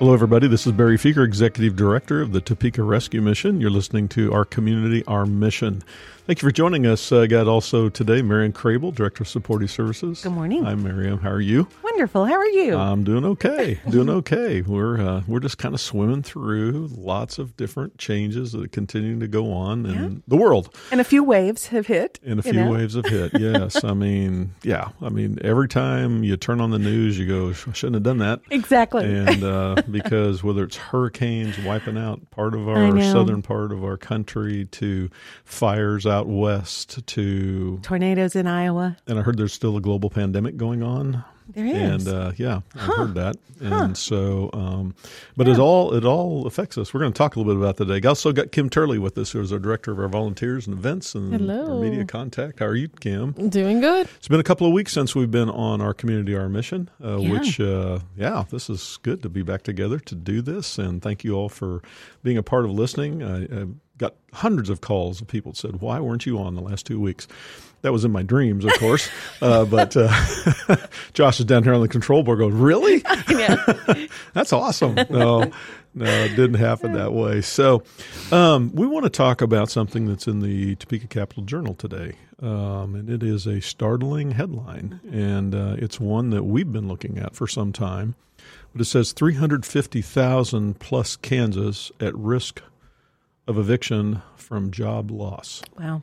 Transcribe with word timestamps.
Hello, 0.00 0.14
everybody. 0.14 0.48
This 0.48 0.66
is 0.66 0.72
Barry 0.72 0.96
Feaker, 0.96 1.22
Executive 1.24 1.76
Director 1.76 2.22
of 2.22 2.32
the 2.32 2.40
Topeka 2.40 2.82
Rescue 2.82 3.20
Mission. 3.20 3.60
You're 3.60 3.68
listening 3.68 4.08
to 4.08 4.32
Our 4.32 4.46
Community, 4.46 5.04
Our 5.04 5.26
Mission. 5.26 5.82
Thank 6.26 6.42
you 6.42 6.48
for 6.48 6.52
joining 6.52 6.86
us. 6.86 7.10
Uh, 7.10 7.26
got 7.26 7.48
also 7.48 7.88
today 7.88 8.22
Miriam 8.22 8.52
Crable, 8.52 8.94
Director 8.94 9.24
of 9.24 9.28
Supportive 9.28 9.68
Services. 9.68 10.22
Good 10.22 10.30
morning. 10.30 10.62
Hi, 10.62 10.76
Miriam. 10.76 11.18
How 11.18 11.30
are 11.30 11.40
you? 11.40 11.66
Wonderful. 11.82 12.24
How 12.24 12.34
are 12.34 12.46
you? 12.46 12.76
I'm 12.76 13.02
doing 13.02 13.24
okay. 13.24 13.80
doing 13.90 14.08
okay. 14.08 14.62
We're 14.62 15.00
uh, 15.00 15.22
we're 15.26 15.40
just 15.40 15.58
kind 15.58 15.74
of 15.74 15.80
swimming 15.80 16.22
through 16.22 16.88
lots 16.96 17.38
of 17.38 17.56
different 17.56 17.98
changes 17.98 18.52
that 18.52 18.64
are 18.64 18.68
continuing 18.68 19.18
to 19.18 19.26
go 19.26 19.52
on 19.52 19.84
in 19.86 20.22
the 20.28 20.36
world. 20.36 20.72
and 20.92 21.00
a 21.00 21.04
few 21.04 21.24
waves 21.24 21.66
have 21.66 21.88
hit. 21.88 22.20
And 22.24 22.38
a 22.38 22.42
few 22.42 22.52
know? 22.52 22.70
waves 22.70 22.94
have 22.94 23.06
hit. 23.06 23.32
Yes. 23.40 23.82
I 23.82 23.94
mean, 23.94 24.54
yeah. 24.62 24.90
I 25.00 25.08
mean, 25.08 25.38
every 25.42 25.66
time 25.66 26.22
you 26.22 26.36
turn 26.36 26.60
on 26.60 26.70
the 26.70 26.78
news, 26.78 27.18
you 27.18 27.26
go, 27.26 27.48
I 27.50 27.72
shouldn't 27.72 27.94
have 27.94 28.02
done 28.02 28.18
that. 28.18 28.40
Exactly. 28.50 29.04
and 29.04 29.42
uh, 29.42 29.76
because 29.90 30.42
whether 30.42 30.64
it's 30.64 30.76
hurricanes 30.76 31.58
wiping 31.60 31.98
out 31.98 32.30
part 32.30 32.54
of 32.54 32.68
our 32.68 33.00
southern 33.02 33.42
part 33.42 33.72
of 33.72 33.84
our 33.84 33.96
country 33.96 34.64
to 34.66 35.10
fires 35.44 36.06
out 36.06 36.26
west 36.26 37.06
to 37.06 37.78
Tornadoes 37.82 38.34
in 38.36 38.46
Iowa. 38.46 38.96
and 39.06 39.18
I 39.18 39.22
heard 39.22 39.36
there's 39.36 39.52
still 39.52 39.76
a 39.76 39.80
global 39.80 40.10
pandemic 40.10 40.56
going 40.56 40.82
on. 40.82 41.24
There 41.52 41.66
is. 41.66 42.06
And 42.06 42.08
uh, 42.08 42.32
yeah, 42.36 42.60
I've 42.74 42.80
heard 42.96 43.14
that, 43.14 43.36
and 43.60 43.96
so, 43.96 44.50
um, 44.52 44.94
but 45.36 45.48
it 45.48 45.58
all 45.58 45.94
it 45.94 46.04
all 46.04 46.46
affects 46.46 46.78
us. 46.78 46.92
We're 46.94 47.00
going 47.00 47.12
to 47.12 47.18
talk 47.18 47.36
a 47.36 47.38
little 47.38 47.52
bit 47.54 47.60
about 47.60 47.76
that 47.76 47.86
today. 47.86 48.06
Also 48.08 48.32
got 48.32 48.52
Kim 48.52 48.70
Turley 48.70 48.98
with 48.98 49.16
us, 49.18 49.30
who 49.32 49.40
is 49.40 49.52
our 49.52 49.58
director 49.58 49.92
of 49.92 49.98
our 49.98 50.08
volunteers 50.08 50.66
and 50.66 50.76
events 50.78 51.14
and 51.14 51.32
Hello. 51.32 51.74
our 51.76 51.80
media 51.80 52.04
contact. 52.04 52.58
How 52.60 52.66
are 52.66 52.74
you, 52.74 52.88
Kim? 52.88 53.32
Doing 53.32 53.80
good. 53.80 54.08
It's 54.16 54.28
been 54.28 54.40
a 54.40 54.44
couple 54.44 54.66
of 54.66 54.72
weeks 54.72 54.92
since 54.92 55.14
we've 55.14 55.30
been 55.30 55.50
on 55.50 55.80
our 55.80 55.92
community, 55.94 56.34
our 56.36 56.48
mission, 56.48 56.88
uh, 57.04 57.18
Yeah. 57.18 57.30
which, 57.32 57.60
uh, 57.60 58.00
yeah, 58.16 58.44
this 58.50 58.70
is 58.70 58.98
good 59.02 59.22
to 59.22 59.28
be 59.28 59.42
back 59.42 59.62
together 59.62 59.98
to 59.98 60.14
do 60.14 60.42
this. 60.42 60.78
And 60.78 61.02
thank 61.02 61.24
you 61.24 61.34
all 61.34 61.48
for 61.48 61.82
being 62.22 62.36
a 62.38 62.42
part 62.42 62.64
of 62.64 62.70
listening. 62.70 63.22
I, 63.22 63.42
I 63.44 63.66
got 63.98 64.14
hundreds 64.32 64.70
of 64.70 64.80
calls 64.80 65.20
of 65.20 65.26
people 65.28 65.52
that 65.52 65.58
said, 65.58 65.80
Why 65.82 66.00
weren't 66.00 66.24
you 66.24 66.38
on 66.38 66.54
the 66.54 66.62
last 66.62 66.86
two 66.86 66.98
weeks? 67.00 67.28
That 67.82 67.92
was 67.92 68.04
in 68.04 68.12
my 68.12 68.22
dreams, 68.22 68.64
of 68.64 68.72
course. 68.74 69.08
uh, 69.42 69.64
but 69.64 69.96
uh, 69.96 70.12
Josh 71.14 71.40
is 71.40 71.46
down 71.46 71.62
here 71.64 71.72
on 71.72 71.80
the 71.80 71.88
control 71.88 72.22
board 72.22 72.38
going, 72.38 72.58
Really? 72.58 72.98
That's 74.34 74.52
awesome. 74.52 74.96
No, 75.08 75.50
no, 75.94 76.04
it 76.04 76.36
didn't 76.36 76.54
happen 76.54 76.92
that 76.92 77.12
way. 77.12 77.40
So, 77.40 77.82
um, 78.32 78.70
we 78.74 78.86
want 78.86 79.04
to 79.04 79.10
talk 79.10 79.40
about 79.40 79.70
something 79.70 80.06
that's 80.06 80.26
in 80.26 80.40
the 80.40 80.76
Topeka 80.76 81.08
Capital 81.08 81.42
Journal 81.42 81.74
today, 81.74 82.16
um, 82.42 82.94
and 82.94 83.08
it 83.08 83.22
is 83.22 83.46
a 83.46 83.60
startling 83.60 84.32
headline, 84.32 85.00
and 85.10 85.54
uh, 85.54 85.76
it's 85.78 85.98
one 85.98 86.30
that 86.30 86.44
we've 86.44 86.70
been 86.70 86.86
looking 86.86 87.18
at 87.18 87.34
for 87.34 87.46
some 87.48 87.72
time. 87.72 88.14
But 88.72 88.82
it 88.82 88.84
says 88.84 89.12
350,000 89.12 90.78
plus 90.78 91.16
Kansas 91.16 91.90
at 91.98 92.14
risk 92.14 92.62
of 93.48 93.58
eviction 93.58 94.22
from 94.36 94.70
job 94.70 95.10
loss. 95.10 95.62
wow. 95.78 96.02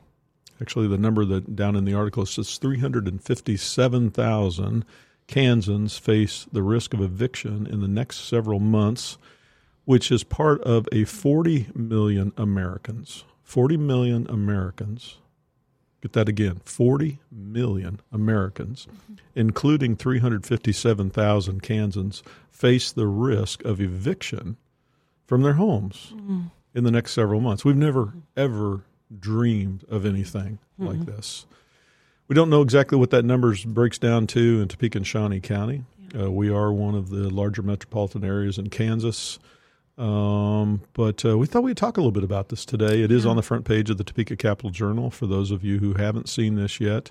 Actually, 0.60 0.88
the 0.88 0.98
number 0.98 1.24
that 1.24 1.54
down 1.54 1.76
in 1.76 1.84
the 1.84 1.94
article 1.94 2.26
says 2.26 2.58
357,000 2.58 4.84
Kansans 5.28 5.98
face 5.98 6.46
the 6.50 6.62
risk 6.62 6.94
of 6.94 7.00
eviction 7.00 7.66
in 7.66 7.80
the 7.80 7.88
next 7.88 8.28
several 8.28 8.58
months, 8.58 9.18
which 9.84 10.10
is 10.10 10.24
part 10.24 10.60
of 10.62 10.88
a 10.90 11.04
40 11.04 11.68
million 11.74 12.32
Americans. 12.36 13.24
40 13.44 13.76
million 13.76 14.26
Americans. 14.28 15.18
Get 16.00 16.12
that 16.12 16.28
again 16.28 16.60
40 16.64 17.18
million 17.30 18.00
Americans, 18.12 18.86
mm-hmm. 18.86 19.14
including 19.34 19.96
357,000 19.96 21.62
Kansans, 21.62 22.22
face 22.50 22.92
the 22.92 23.06
risk 23.06 23.64
of 23.64 23.80
eviction 23.80 24.56
from 25.26 25.42
their 25.42 25.54
homes 25.54 26.12
mm-hmm. 26.14 26.42
in 26.74 26.84
the 26.84 26.90
next 26.90 27.12
several 27.12 27.40
months. 27.40 27.64
We've 27.64 27.76
never, 27.76 28.06
mm-hmm. 28.06 28.18
ever 28.36 28.84
dreamed 29.16 29.84
of 29.88 30.04
anything 30.04 30.58
like 30.78 31.04
this. 31.06 31.46
We 32.28 32.34
don't 32.34 32.50
know 32.50 32.62
exactly 32.62 32.98
what 32.98 33.10
that 33.10 33.24
numbers 33.24 33.64
breaks 33.64 33.98
down 33.98 34.26
to 34.28 34.60
in 34.60 34.68
Topeka 34.68 34.98
and 34.98 35.06
Shawnee 35.06 35.40
County. 35.40 35.84
Uh, 36.18 36.30
we 36.30 36.50
are 36.50 36.72
one 36.72 36.94
of 36.94 37.10
the 37.10 37.30
larger 37.30 37.62
metropolitan 37.62 38.24
areas 38.24 38.58
in 38.58 38.68
Kansas. 38.70 39.38
Um, 39.96 40.82
but 40.92 41.24
uh, 41.24 41.36
we 41.36 41.46
thought 41.46 41.64
we'd 41.64 41.76
talk 41.76 41.96
a 41.96 42.00
little 42.00 42.12
bit 42.12 42.22
about 42.22 42.50
this 42.50 42.64
today. 42.64 43.02
It 43.02 43.10
is 43.10 43.26
on 43.26 43.36
the 43.36 43.42
front 43.42 43.64
page 43.64 43.90
of 43.90 43.96
the 43.96 44.04
Topeka 44.04 44.36
Capital 44.36 44.70
Journal 44.70 45.10
for 45.10 45.26
those 45.26 45.50
of 45.50 45.64
you 45.64 45.78
who 45.78 45.94
haven't 45.94 46.28
seen 46.28 46.54
this 46.54 46.80
yet. 46.80 47.10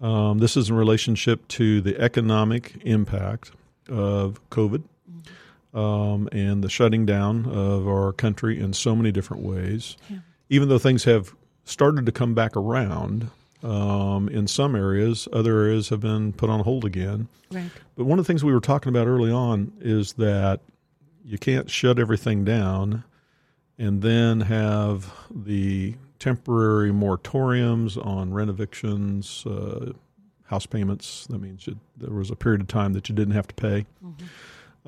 Um, 0.00 0.38
this 0.38 0.56
is 0.56 0.68
in 0.68 0.76
relationship 0.76 1.46
to 1.48 1.80
the 1.80 1.98
economic 2.00 2.76
impact 2.84 3.52
of 3.88 4.40
COVID 4.50 4.82
um, 5.72 6.28
and 6.32 6.64
the 6.64 6.68
shutting 6.68 7.06
down 7.06 7.46
of 7.46 7.86
our 7.86 8.12
country 8.12 8.58
in 8.58 8.72
so 8.72 8.96
many 8.96 9.12
different 9.12 9.42
ways. 9.44 9.96
Even 10.48 10.68
though 10.68 10.78
things 10.78 11.04
have 11.04 11.34
started 11.64 12.06
to 12.06 12.12
come 12.12 12.34
back 12.34 12.56
around 12.56 13.30
um, 13.62 14.28
in 14.28 14.46
some 14.46 14.76
areas, 14.76 15.26
other 15.32 15.58
areas 15.58 15.88
have 15.88 16.00
been 16.00 16.32
put 16.32 16.48
on 16.50 16.60
hold 16.60 16.84
again. 16.84 17.28
Right. 17.50 17.70
But 17.96 18.04
one 18.04 18.18
of 18.18 18.24
the 18.24 18.32
things 18.32 18.44
we 18.44 18.52
were 18.52 18.60
talking 18.60 18.90
about 18.90 19.06
early 19.06 19.32
on 19.32 19.72
is 19.80 20.12
that 20.14 20.60
you 21.24 21.38
can't 21.38 21.68
shut 21.68 21.98
everything 21.98 22.44
down 22.44 23.02
and 23.78 24.02
then 24.02 24.42
have 24.42 25.12
the 25.30 25.94
temporary 26.18 26.90
moratoriums 26.90 28.04
on 28.06 28.32
rent 28.32 28.48
evictions, 28.48 29.44
uh, 29.46 29.92
house 30.44 30.66
payments. 30.66 31.26
That 31.26 31.40
means 31.40 31.66
you, 31.66 31.78
there 31.96 32.14
was 32.14 32.30
a 32.30 32.36
period 32.36 32.60
of 32.60 32.68
time 32.68 32.92
that 32.92 33.08
you 33.08 33.14
didn't 33.14 33.34
have 33.34 33.48
to 33.48 33.54
pay. 33.54 33.86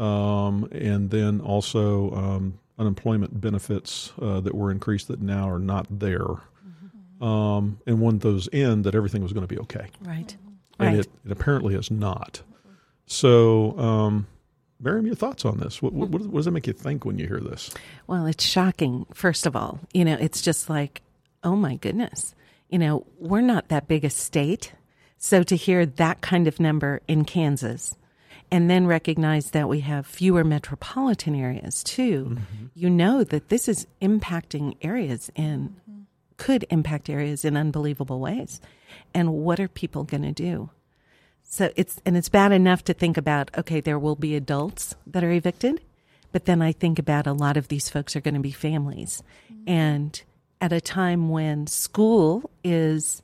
Um, 0.01 0.69
and 0.71 1.11
then 1.11 1.41
also 1.41 2.13
um, 2.15 2.59
unemployment 2.79 3.41
benefits 3.41 4.13
uh, 4.21 4.41
that 4.41 4.55
were 4.55 4.71
increased 4.71 5.09
that 5.09 5.21
now 5.21 5.49
are 5.51 5.59
not 5.59 5.87
there. 5.91 6.27
Um, 7.21 7.81
and 7.87 8.01
when 8.01 8.19
those 8.21 8.49
end, 8.53 8.85
that 8.85 8.95
everything 8.95 9.23
was 9.23 9.33
going 9.33 9.47
to 9.47 9.53
be 9.53 9.59
okay 9.63 9.89
Right. 10.03 10.37
and 10.79 10.89
Right. 10.97 10.99
it, 11.01 11.09
it 11.25 11.33
apparently 11.33 11.75
is 11.75 11.91
not. 11.91 12.43
So, 13.07 13.77
um, 13.79 14.29
Miriam, 14.81 15.05
your 15.07 15.17
thoughts 15.17 15.45
on 15.45 15.59
this? 15.59 15.83
What, 15.83 15.93
what, 15.93 16.11
what 16.11 16.33
does 16.33 16.47
it 16.47 16.53
make 16.53 16.69
you 16.69 16.73
think 16.73 17.05
when 17.05 17.19
you 17.19 17.27
hear 17.27 17.41
this? 17.41 17.71
Well, 18.07 18.27
it's 18.27 18.45
shocking, 18.45 19.05
first 19.13 19.47
of 19.47 19.57
all. 19.57 19.81
You 19.93 20.05
know, 20.05 20.17
it's 20.21 20.41
just 20.41 20.71
like, 20.71 21.03
oh 21.43 21.57
my 21.57 21.75
goodness. 21.77 22.37
You 22.69 22.79
know, 22.79 23.05
we're 23.19 23.41
not 23.41 23.69
that 23.69 23.89
big 23.89 24.05
a 24.05 24.11
state. 24.11 24.73
So 25.17 25.43
to 25.43 25.57
hear 25.57 25.85
that 25.87 26.21
kind 26.21 26.47
of 26.47 26.61
number 26.61 27.01
in 27.09 27.25
Kansas 27.25 27.97
and 28.51 28.71
then 28.71 28.87
recognize 28.87 29.51
that 29.51 29.69
we 29.69 29.81
have 29.81 30.07
fewer 30.07 30.45
metropolitan 30.45 31.35
areas 31.35 31.83
too, 31.83 32.25
mm-hmm. 32.31 32.67
you 32.75 32.89
know 32.89 33.25
that 33.25 33.49
this 33.49 33.69
is 33.69 33.87
impacting 34.01 34.77
areas 34.83 35.31
in, 35.35 35.77
could 36.37 36.65
impact 36.71 37.11
areas 37.11 37.45
in 37.45 37.57
unbelievable 37.57 38.21
ways. 38.21 38.61
And 39.13 39.33
what 39.33 39.61
are 39.61 39.69
people 39.69 40.05
going 40.05 40.23
to 40.23 40.33
do? 40.33 40.71
So 41.43 41.71
it's 41.77 42.01
and 42.05 42.17
it's 42.17 42.29
bad 42.29 42.53
enough 42.53 42.85
to 42.85 42.95
think 42.95 43.17
about 43.17 43.51
okay, 43.57 43.81
there 43.81 43.99
will 43.99 44.17
be 44.17 44.37
adults 44.37 44.95
that 45.07 45.25
are 45.25 45.31
evicted, 45.31 45.81
but 46.31 46.45
then 46.45 46.61
I 46.61 46.73
think 46.73 46.99
about 46.99 47.27
a 47.27 47.33
lot 47.33 47.57
of 47.57 47.69
these 47.69 47.89
folks 47.89 48.15
are 48.15 48.21
going 48.21 48.35
to 48.35 48.41
be 48.41 48.53
families. 48.53 49.23
Mm-hmm. 49.51 49.69
And 49.69 50.23
at 50.61 50.73
a 50.73 50.81
time 50.81 51.31
when 51.31 51.67
school 51.67 52.51
is 52.63 53.23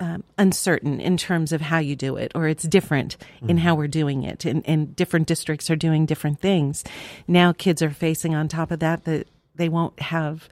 um, 0.00 0.22
uncertain 0.36 1.00
in 1.00 1.16
terms 1.16 1.52
of 1.52 1.60
how 1.60 1.78
you 1.78 1.96
do 1.96 2.16
it, 2.16 2.32
or 2.34 2.46
it's 2.46 2.64
different 2.64 3.16
in 3.48 3.58
how 3.58 3.74
we're 3.74 3.88
doing 3.88 4.22
it, 4.22 4.44
and, 4.44 4.66
and 4.68 4.94
different 4.94 5.26
districts 5.26 5.70
are 5.70 5.76
doing 5.76 6.06
different 6.06 6.40
things. 6.40 6.84
Now 7.26 7.52
kids 7.52 7.82
are 7.82 7.90
facing 7.90 8.34
on 8.34 8.48
top 8.48 8.70
of 8.70 8.78
that 8.80 9.04
that 9.04 9.26
they 9.54 9.68
won't 9.68 9.98
have 10.00 10.48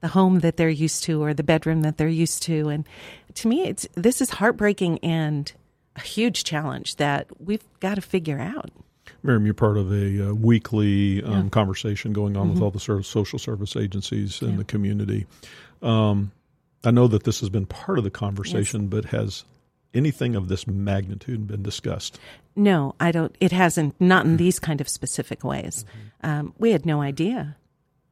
the 0.00 0.08
home 0.08 0.40
that 0.40 0.56
they're 0.56 0.68
used 0.68 1.02
to 1.04 1.22
or 1.22 1.34
the 1.34 1.42
bedroom 1.42 1.82
that 1.82 1.98
they're 1.98 2.08
used 2.08 2.42
to. 2.44 2.68
And 2.68 2.86
to 3.34 3.48
me, 3.48 3.66
it's 3.66 3.86
this 3.94 4.20
is 4.20 4.30
heartbreaking 4.30 4.98
and 4.98 5.50
a 5.96 6.00
huge 6.00 6.44
challenge 6.44 6.96
that 6.96 7.26
we've 7.38 7.64
got 7.80 7.96
to 7.96 8.00
figure 8.00 8.38
out. 8.38 8.70
Miriam, 9.22 9.44
you're 9.44 9.54
part 9.54 9.76
of 9.76 9.92
a 9.92 10.30
uh, 10.30 10.34
weekly 10.34 11.22
um, 11.22 11.50
conversation 11.50 12.12
going 12.12 12.36
on 12.36 12.50
with 12.50 12.62
all 12.62 12.70
the 12.70 12.80
ser- 12.80 13.02
social 13.02 13.38
service 13.38 13.76
agencies 13.76 14.40
in 14.40 14.56
the 14.56 14.64
community. 14.64 15.26
Um, 15.82 16.32
I 16.84 16.90
know 16.90 17.08
that 17.08 17.24
this 17.24 17.40
has 17.40 17.48
been 17.50 17.66
part 17.66 17.98
of 17.98 18.04
the 18.04 18.10
conversation, 18.10 18.88
but 18.88 19.06
has 19.06 19.44
anything 19.92 20.34
of 20.34 20.48
this 20.48 20.66
magnitude 20.66 21.46
been 21.46 21.62
discussed? 21.62 22.18
No, 22.56 22.94
I 22.98 23.12
don't. 23.12 23.34
It 23.40 23.52
hasn't. 23.52 24.00
Not 24.00 24.24
in 24.24 24.32
hmm. 24.32 24.36
these 24.36 24.58
kind 24.58 24.80
of 24.80 24.88
specific 24.88 25.44
ways. 25.44 25.84
Mm-hmm. 25.84 26.30
Um, 26.30 26.54
we 26.58 26.72
had 26.72 26.86
no 26.86 27.00
idea 27.00 27.56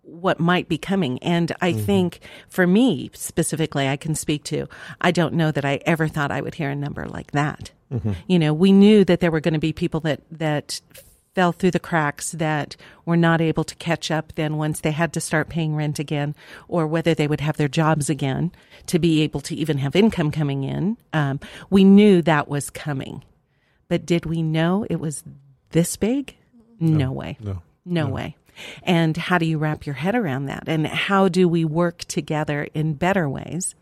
what 0.03 0.41
might 0.41 0.69
be 0.69 0.79
coming, 0.79 1.19
and 1.23 1.55
I 1.61 1.73
mm-hmm. 1.73 1.85
think 1.85 2.21
for 2.49 2.67
me 2.67 3.11
specifically, 3.13 3.89
I 3.89 3.97
can 3.97 4.15
speak 4.15 4.45
to. 4.45 4.67
I 5.01 5.11
don't 5.11 5.35
know 5.35 5.51
that 5.51 5.65
I 5.65 5.81
ever 5.85 6.09
thought 6.09 6.31
I 6.31 6.41
would 6.41 6.55
hear 6.55 6.71
a 6.71 6.77
number 6.77 7.07
like 7.07 7.33
that. 7.33 7.71
Mm-hmm. 7.93 8.13
You 8.27 8.39
know, 8.39 8.55
we 8.55 8.73
knew 8.73 9.05
that 9.05 9.21
there 9.21 9.31
were 9.31 9.41
going 9.41 9.55
to 9.55 9.61
be 9.61 9.73
people 9.73 10.01
that 10.01 10.21
that 10.31 10.81
fell 11.39 11.53
through 11.53 11.71
the 11.71 11.79
cracks 11.79 12.33
that 12.33 12.75
were 13.05 13.17
not 13.17 13.41
able 13.41 13.63
to 13.63 13.77
catch 13.77 14.11
up 14.11 14.33
then 14.35 14.57
once 14.57 14.81
they 14.81 14.91
had 14.91 15.13
to 15.13 15.21
start 15.21 15.49
paying 15.49 15.77
rent 15.77 16.01
again 16.01 16.35
or 16.67 16.85
whether 16.85 17.15
they 17.15 17.29
would 17.29 17.41
have 17.41 17.57
their 17.57 17.69
jobs 17.69 18.11
again 18.11 18.51
to 18.87 18.99
be 18.99 19.23
able 19.23 19.41
to 19.41 19.55
even 19.55 19.79
have 19.79 19.95
income 19.95 20.33
coming 20.33 20.65
in. 20.65 20.97
Um, 21.13 21.39
we 21.71 21.85
knew 21.85 22.23
that 22.23 22.49
was 22.49 22.71
coming. 22.71 23.23
But 23.87 24.05
did 24.05 24.27
we 24.27 24.43
know 24.43 24.85
it 24.91 24.99
was 24.99 25.23
this 25.71 25.95
big? 25.97 26.35
No, 26.81 27.13
way. 27.13 27.37
No, 27.39 27.63
No 27.85 28.09
way. 28.09 28.37
And 28.83 29.17
how 29.17 29.39
do 29.39 29.47
you 29.47 29.59
wrap 29.59 29.87
your 29.87 29.95
head 29.95 30.17
around 30.17 30.47
that? 30.47 30.65
And 30.67 30.89
how 30.89 31.29
do 31.29 31.47
we 31.47 31.65
work 31.65 31.99
together 31.99 32.67
in 32.75 32.95
better 32.95 33.29
ways, 33.29 33.77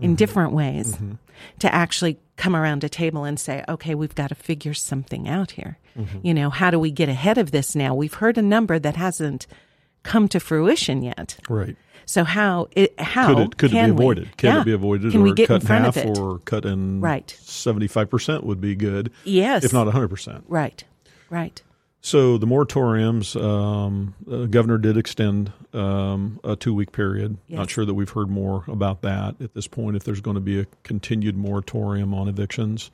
in 0.00 0.10
mm-hmm. 0.10 0.14
different 0.16 0.52
ways, 0.52 0.94
mm-hmm. 0.94 1.12
to 1.60 1.74
actually 1.74 2.18
come 2.36 2.56
around 2.56 2.82
a 2.84 2.88
table 2.88 3.24
and 3.24 3.38
say, 3.38 3.64
okay, 3.68 3.94
we've 3.94 4.14
got 4.14 4.28
to 4.28 4.34
figure 4.34 4.74
something 4.74 5.28
out 5.28 5.52
here. 5.52 5.78
Mm-hmm. 5.96 6.18
You 6.22 6.34
know, 6.34 6.50
how 6.50 6.70
do 6.70 6.78
we 6.78 6.90
get 6.90 7.08
ahead 7.08 7.38
of 7.38 7.50
this 7.50 7.74
now? 7.74 7.94
We've 7.94 8.14
heard 8.14 8.38
a 8.38 8.42
number 8.42 8.78
that 8.78 8.96
hasn't 8.96 9.46
come 10.02 10.28
to 10.28 10.40
fruition 10.40 11.02
yet. 11.02 11.38
Right. 11.48 11.76
So 12.06 12.24
how 12.24 12.68
it 12.72 12.98
how 12.98 13.34
Could 13.34 13.38
it 13.38 13.56
could 13.56 13.70
it 13.70 13.74
can 13.74 13.90
be 13.90 13.92
we- 13.92 14.04
avoided? 14.04 14.36
Can 14.36 14.54
Yeah. 14.54 14.60
it 14.62 14.64
be 14.64 14.72
avoided 14.72 15.12
Can 15.12 15.20
or 15.20 15.24
we 15.24 15.32
get 15.34 15.48
cut 15.48 15.60
in 15.60 15.66
front 15.66 15.84
half 15.84 15.96
of 15.96 16.04
it? 16.06 16.18
or 16.18 16.38
cut 16.40 16.64
in 16.64 17.00
Right. 17.00 17.36
seventy 17.42 17.86
five 17.86 18.10
percent 18.10 18.44
would 18.44 18.60
be 18.60 18.74
good. 18.74 19.10
Yes. 19.24 19.64
If 19.64 19.72
not 19.72 19.86
hundred 19.88 20.08
percent. 20.08 20.44
Right. 20.48 20.82
Right. 21.28 21.62
So 22.02 22.38
the 22.38 22.46
moratoriums, 22.46 23.40
um, 23.40 24.14
uh, 24.30 24.46
governor 24.46 24.78
did 24.78 24.96
extend 24.96 25.52
um, 25.74 26.40
a 26.42 26.56
two 26.56 26.74
week 26.74 26.92
period. 26.92 27.36
Not 27.48 27.68
sure 27.70 27.84
that 27.84 27.94
we've 27.94 28.08
heard 28.10 28.30
more 28.30 28.64
about 28.68 29.02
that 29.02 29.36
at 29.40 29.52
this 29.54 29.66
point. 29.66 29.96
If 29.96 30.04
there's 30.04 30.20
going 30.22 30.36
to 30.36 30.40
be 30.40 30.60
a 30.60 30.66
continued 30.82 31.36
moratorium 31.36 32.14
on 32.14 32.26
evictions. 32.28 32.90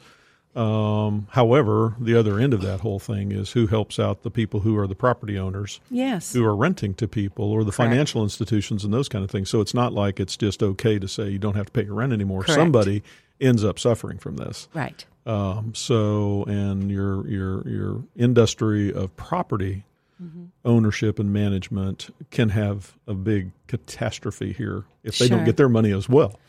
Um, 0.56 1.29
however, 1.32 1.94
the 2.00 2.17
other 2.17 2.38
end 2.38 2.55
of 2.55 2.62
that 2.62 2.81
whole 2.81 2.99
thing 2.99 3.31
is 3.31 3.53
who 3.53 3.67
helps 3.67 3.99
out 3.99 4.23
the 4.23 4.31
people 4.31 4.61
who 4.61 4.79
are 4.79 4.87
the 4.87 4.94
property 4.94 5.38
owners 5.38 5.81
Yes. 5.91 6.32
who 6.32 6.43
are 6.47 6.56
renting 6.56 6.94
to 6.94 7.06
people 7.06 7.52
or 7.52 7.62
the 7.62 7.73
financial 7.73 8.23
institutions 8.23 8.82
and 8.82 8.93
those 8.93 9.06
kind 9.11 9.23
of 9.23 9.31
things. 9.31 9.50
So 9.50 9.61
it's 9.61 9.75
not 9.75 9.93
like 9.93 10.19
it's 10.19 10.35
just 10.35 10.62
okay 10.62 10.99
to 10.99 11.06
say 11.09 11.29
you 11.29 11.38
don't 11.38 11.56
have 11.56 11.67
to 11.67 11.73
pay 11.73 11.85
your 11.85 11.93
rent 11.93 12.14
anymore. 12.14 12.43
Correct. 12.43 12.59
Somebody 12.59 13.02
ends 13.41 13.65
up 13.65 13.79
suffering 13.79 14.19
from 14.19 14.37
this. 14.37 14.69
Right. 14.75 15.05
Um, 15.27 15.75
so, 15.75 16.44
and 16.47 16.91
your 16.91 17.27
your 17.29 17.69
your 17.69 18.05
industry 18.17 18.93
of 18.93 19.15
property 19.17 19.85
Mm-hmm. 20.23 20.44
ownership 20.65 21.19
and 21.19 21.31
management 21.31 22.09
can 22.31 22.49
have 22.49 22.94
a 23.06 23.12
big 23.12 23.50
catastrophe 23.67 24.55
here 24.55 24.85
if 25.05 25.19
they 25.19 25.27
Sure. 25.27 25.37
don't 25.37 25.44
get 25.44 25.59
their 25.59 25.69
money 25.69 25.93
as 25.93 26.09
well. 26.09 26.41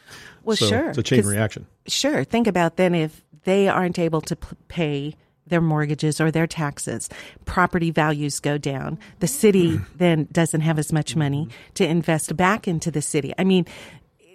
Well, 0.46 0.56
so 0.56 0.70
sure. 0.70 0.88
it's 0.92 0.98
a 0.98 1.04
chain 1.04 1.26
reaction. 1.26 1.68
Sure. 1.86 2.24
Think 2.24 2.48
about 2.48 2.78
then 2.78 2.96
if 2.96 3.22
they 3.44 3.68
aren't 3.68 4.00
able 4.00 4.22
to 4.22 4.38
p- 4.38 4.56
pay 4.70 5.16
their 5.48 5.60
mortgages 5.60 6.22
or 6.22 6.32
their 6.32 6.48
taxes, 6.48 7.10
property 7.44 7.92
values 7.92 8.40
go 8.40 8.58
down. 8.58 8.98
The 9.20 9.28
city 9.28 9.82
then 9.98 10.30
doesn't 10.32 10.62
have 10.62 10.80
as 10.80 10.94
much 10.94 11.18
money 11.18 11.50
to 11.74 11.86
invest 11.86 12.38
back 12.38 12.70
into 12.70 12.90
the 12.90 13.02
city. 13.02 13.34
I 13.38 13.44
mean, 13.44 13.66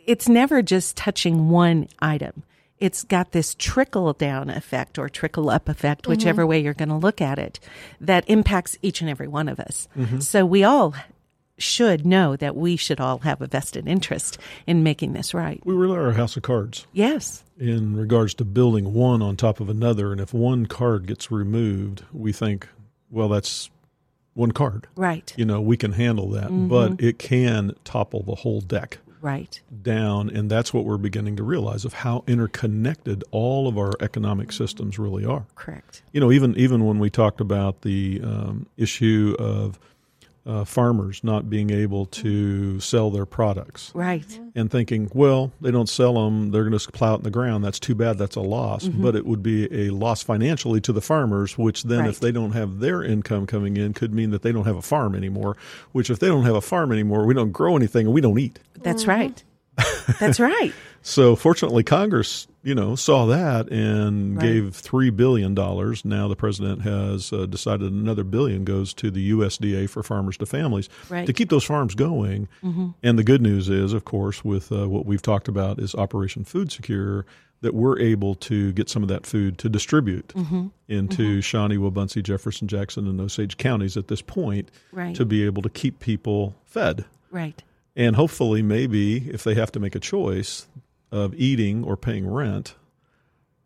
it's 0.06 0.28
never 0.28 0.62
just 0.62 0.96
touching 0.96 1.49
one 1.50 1.88
item. 2.00 2.43
It's 2.78 3.04
got 3.04 3.31
this 3.31 3.54
trickle 3.54 4.12
down 4.12 4.50
effect 4.50 4.99
or 4.99 5.08
trickle 5.08 5.49
up 5.50 5.69
effect, 5.69 6.08
whichever 6.08 6.44
way 6.44 6.58
you're 6.60 6.75
going 6.75 6.88
to 6.88 6.96
look 6.96 7.20
at 7.20 7.38
it, 7.38 7.60
that 8.00 8.25
impacts 8.28 8.76
each 8.82 9.00
and 9.00 9.08
every 9.08 9.28
one 9.28 9.49
of 9.49 9.60
us. 9.60 9.87
So 10.19 10.44
we 10.44 10.64
all 10.64 10.94
should 11.58 12.04
know 12.04 12.34
that 12.34 12.56
we 12.56 12.75
should 12.76 12.99
all 12.99 13.19
have 13.19 13.40
a 13.40 13.46
vested 13.46 13.87
interest 13.87 14.37
in 14.66 14.82
making 14.82 15.12
this 15.12 15.32
right. 15.32 15.60
We 15.64 15.75
really 15.75 15.96
are 15.96 16.08
a 16.08 16.14
house 16.14 16.37
of 16.37 16.43
cards. 16.43 16.88
Yes. 16.93 17.44
in 17.56 17.94
regards 17.96 18.34
to 18.34 18.44
building 18.44 18.93
one 18.94 19.22
on 19.22 19.37
top 19.37 19.60
of 19.60 19.69
another. 19.69 20.10
And 20.10 20.20
if 20.20 20.34
one 20.34 20.66
card 20.66 21.06
gets 21.06 21.31
removed, 21.31 22.02
we 22.12 22.32
think, 22.32 22.66
well, 23.10 23.28
that's 23.28 23.70
one 24.34 24.50
card. 24.50 24.88
Right. 24.96 25.32
You 25.37 25.44
know, 25.44 25.60
we 25.60 25.76
can 25.76 25.93
handle 25.93 26.31
that, 26.31 26.46
Mm-hmm. 26.46 26.66
but 26.66 27.00
it 27.00 27.20
can 27.20 27.76
topple 27.84 28.25
the 28.25 28.34
whole 28.34 28.60
deck 28.60 28.99
Right. 29.22 29.60
down. 29.82 30.28
And 30.28 30.50
that's 30.50 30.74
what 30.74 30.84
we're 30.84 30.98
beginning 30.98 31.36
to 31.36 31.42
realize 31.44 31.84
of 31.84 31.92
how 31.94 32.24
interconnected 32.26 33.24
all 33.30 33.69
of 33.69 33.78
our 33.78 33.92
economic 34.00 34.52
systems 34.52 34.98
really 34.98 35.24
are. 35.24 35.46
Correct. 35.54 36.02
You 36.12 36.20
know, 36.20 36.30
even 36.32 36.56
even 36.58 36.84
when 36.84 36.98
we 36.98 37.08
talked 37.08 37.40
about 37.40 37.82
the 37.82 38.20
um, 38.22 38.66
issue 38.76 39.36
of 39.38 39.78
uh, 40.44 40.64
farmers 40.64 41.22
not 41.22 41.48
being 41.48 41.70
able 41.70 42.06
to 42.06 42.80
sell 42.80 43.10
their 43.10 43.24
products, 43.26 43.92
Right. 43.94 44.40
and 44.56 44.70
thinking, 44.70 45.08
well, 45.14 45.52
they 45.60 45.70
don't 45.70 45.88
sell 45.88 46.14
them, 46.14 46.50
they're 46.50 46.64
going 46.68 46.76
to 46.76 46.92
plow 46.92 47.14
it 47.14 47.18
in 47.18 47.22
the 47.22 47.30
ground. 47.30 47.64
That's 47.64 47.78
too 47.78 47.94
bad. 47.94 48.18
That's 48.18 48.34
a 48.34 48.40
loss. 48.40 48.88
But 48.88 49.14
it 49.14 49.24
would 49.24 49.42
be 49.42 49.72
a 49.86 49.90
loss 49.90 50.22
financially 50.22 50.80
to 50.80 50.92
the 50.92 51.00
farmers, 51.00 51.56
which 51.56 51.84
then, 51.84 52.00
Right. 52.00 52.08
if 52.10 52.18
they 52.18 52.32
don't 52.32 52.52
have 52.52 52.80
their 52.80 53.04
income 53.04 53.46
coming 53.46 53.76
in, 53.76 53.92
could 53.92 54.12
mean 54.12 54.30
that 54.30 54.42
they 54.42 54.50
don't 54.50 54.64
have 54.66 54.76
a 54.76 54.82
farm 54.82 55.14
anymore. 55.14 55.56
Which, 55.92 56.10
if 56.10 56.18
they 56.18 56.26
don't 56.28 56.44
have 56.44 56.56
a 56.56 56.60
farm 56.60 56.90
anymore, 56.90 57.24
we 57.24 57.34
don't 57.34 57.52
grow 57.52 57.76
anything 57.76 58.06
and 58.06 58.14
we 58.14 58.20
don't 58.20 58.38
eat. 58.38 58.58
That's 58.82 59.06
right. 59.06 59.42
That's 60.18 60.40
right. 60.40 60.72
So, 61.04 61.34
fortunately, 61.34 61.82
Congress, 61.82 62.46
you 62.62 62.75
know, 62.76 62.94
saw 62.94 63.26
that 63.26 63.69
and 63.72 64.37
Right. 64.37 64.43
gave 64.44 64.75
three 64.76 65.10
billion 65.10 65.52
dollars. 65.54 66.04
Now, 66.04 66.28
the 66.28 66.37
president 66.37 66.82
has 66.82 67.32
uh, 67.32 67.46
decided 67.46 67.90
another 67.93 68.22
billion 68.22 68.64
goes 68.64 68.94
to 68.94 69.10
the 69.10 69.31
USDA 69.32 69.88
for 69.90 70.02
farmers 70.04 70.37
to 70.38 70.46
families 70.46 70.88
Right. 71.10 71.26
to 71.26 71.32
keep 71.32 71.50
those 71.50 71.64
farms 71.64 71.94
going. 71.96 72.46
And 73.02 73.19
the 73.19 73.25
good 73.25 73.43
news 73.43 73.69
is, 73.69 73.93
of 73.93 74.04
course, 74.04 74.44
with 74.44 74.70
uh, 74.70 74.88
what 74.88 75.04
we've 75.04 75.20
talked 75.22 75.49
about 75.49 75.81
is 75.81 75.94
Operation 75.96 76.44
Food 76.44 76.70
Secure, 76.70 77.26
that 77.62 77.75
we're 77.75 77.99
able 77.99 78.34
to 78.37 78.72
get 78.72 78.88
some 78.88 79.02
of 79.02 79.08
that 79.08 79.25
food 79.26 79.56
to 79.58 79.69
distribute 79.69 80.32
into 80.88 81.40
Shawnee, 81.40 81.76
Wabaunsee, 81.78 82.22
Jefferson, 82.22 82.69
Jackson, 82.69 83.06
and 83.08 83.20
Osage 83.20 83.56
counties 83.56 83.96
at 83.96 84.06
this 84.08 84.22
point 84.22 84.69
Right. 84.93 85.14
to 85.16 85.25
be 85.25 85.44
able 85.44 85.62
to 85.62 85.69
keep 85.69 85.99
people 86.00 86.54
fed. 86.64 87.04
Right. 87.31 87.60
And 87.96 88.16
hopefully, 88.16 88.62
maybe 88.62 89.28
if 89.31 89.44
they 89.44 89.54
have 89.54 89.70
to 89.72 89.81
make 89.81 89.94
a 89.94 90.00
choice 90.00 90.66
of 91.12 91.35
eating 91.35 91.85
or 91.85 91.97
paying 91.97 92.26
rent, 92.26 92.75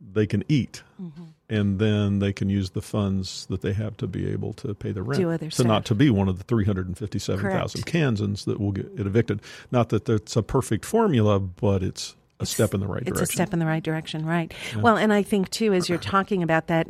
they 0.01 0.27
can 0.27 0.45
eat. 0.49 0.83
Mm-hmm. 1.01 1.25
And 1.49 1.79
then 1.79 2.19
they 2.19 2.33
can 2.33 2.51
use 2.51 2.71
the 2.71 2.83
funds 2.83 3.47
that 3.47 3.63
they 3.63 3.73
have 3.73 3.97
to 3.99 4.09
be 4.09 4.29
able 4.29 4.53
to 4.55 4.75
pay 4.75 4.91
the 4.91 5.03
rent. 5.03 5.21
Do 5.21 5.31
other 5.31 5.49
to 5.49 5.65
not 5.65 5.85
to 5.87 5.95
be 5.95 6.11
one 6.11 6.29
of 6.29 6.39
the 6.39 6.45
357,000 6.45 7.87
Kansans 7.87 8.45
that 8.47 8.59
will 8.59 8.73
get 8.73 8.91
evicted. 8.97 9.41
Not 9.71 9.91
that 9.91 10.07
that's 10.07 10.35
a 10.35 10.43
perfect 10.43 10.85
formula, 10.85 11.39
but 11.39 11.85
it's 11.85 12.17
a 12.41 12.47
step 12.47 12.75
in 12.75 12.81
the 12.81 12.89
right 12.89 13.03
It's 13.03 13.07
direction. 13.07 13.23
It's 13.23 13.31
a 13.31 13.35
step 13.35 13.53
in 13.53 13.61
the 13.61 13.67
right 13.67 13.83
direction. 13.83 14.27
Right. 14.27 14.53
Well, 14.77 14.97
and 14.97 15.13
I 15.13 15.23
think 15.23 15.51
too, 15.51 15.73
as 15.73 15.89
you're 15.89 15.99
talking 15.99 16.43
about 16.43 16.67
that, 16.67 16.89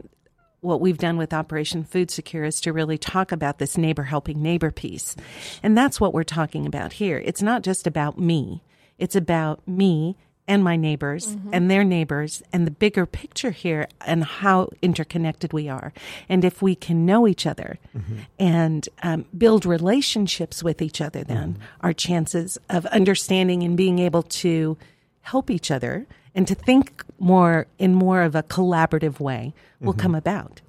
what 0.61 0.81
we've 0.81 0.99
done 0.99 1.19
with 1.19 1.35
Operation 1.35 1.85
Food 1.85 2.11
Secure 2.11 2.45
is 2.45 2.61
to 2.63 2.73
really 2.73 2.97
talk 2.97 3.31
about 3.33 3.59
this 3.59 3.77
neighbor 3.77 4.05
helping 4.05 4.43
neighbor 4.43 4.71
piece. 4.71 5.15
And 5.63 5.77
that's 5.77 6.01
what 6.01 6.15
we're 6.15 6.25
talking 6.25 6.67
about 6.67 6.95
here. 6.95 7.23
It's 7.25 7.43
not 7.43 7.63
just 7.63 7.87
about 7.87 8.19
me. 8.19 8.63
It's 8.99 9.15
about 9.15 9.67
me 9.69 10.17
and 10.49 10.63
my 10.63 10.77
neighbors 10.77 11.29
mm-hmm. 11.29 11.51
and 11.53 11.71
their 11.71 11.85
neighbors 11.85 12.43
and 12.53 12.67
the 12.67 12.71
bigger 12.71 13.07
picture 13.07 13.51
here 13.51 13.89
and 14.05 14.25
how 14.25 14.71
interconnected 14.83 15.53
we 15.53 15.69
are. 15.69 15.93
And 16.29 16.45
if 16.45 16.63
we 16.63 16.75
can 16.75 17.05
know 17.05 17.27
each 17.27 17.47
other 17.47 17.79
mm-hmm. 17.97 18.19
and 18.39 18.89
um, 19.03 19.25
build 19.37 19.67
relationships 19.67 20.63
with 20.63 20.81
each 20.81 21.01
other, 21.01 21.25
then 21.25 21.55
mm-hmm. 21.55 21.63
our 21.81 21.93
chances 21.93 22.59
of 22.69 22.87
understanding 22.87 23.63
and 23.63 23.77
being 23.77 23.99
able 23.99 24.23
to 24.23 24.77
help 25.23 25.51
each 25.51 25.71
other 25.71 26.07
and 26.35 26.47
to 26.47 26.55
think 26.55 27.03
more 27.19 27.67
in 27.79 27.95
more 27.95 28.23
of 28.23 28.35
a 28.35 28.43
collaborative 28.43 29.19
way 29.19 29.55
will 29.81 29.95
come 29.95 30.15
about 30.15 30.61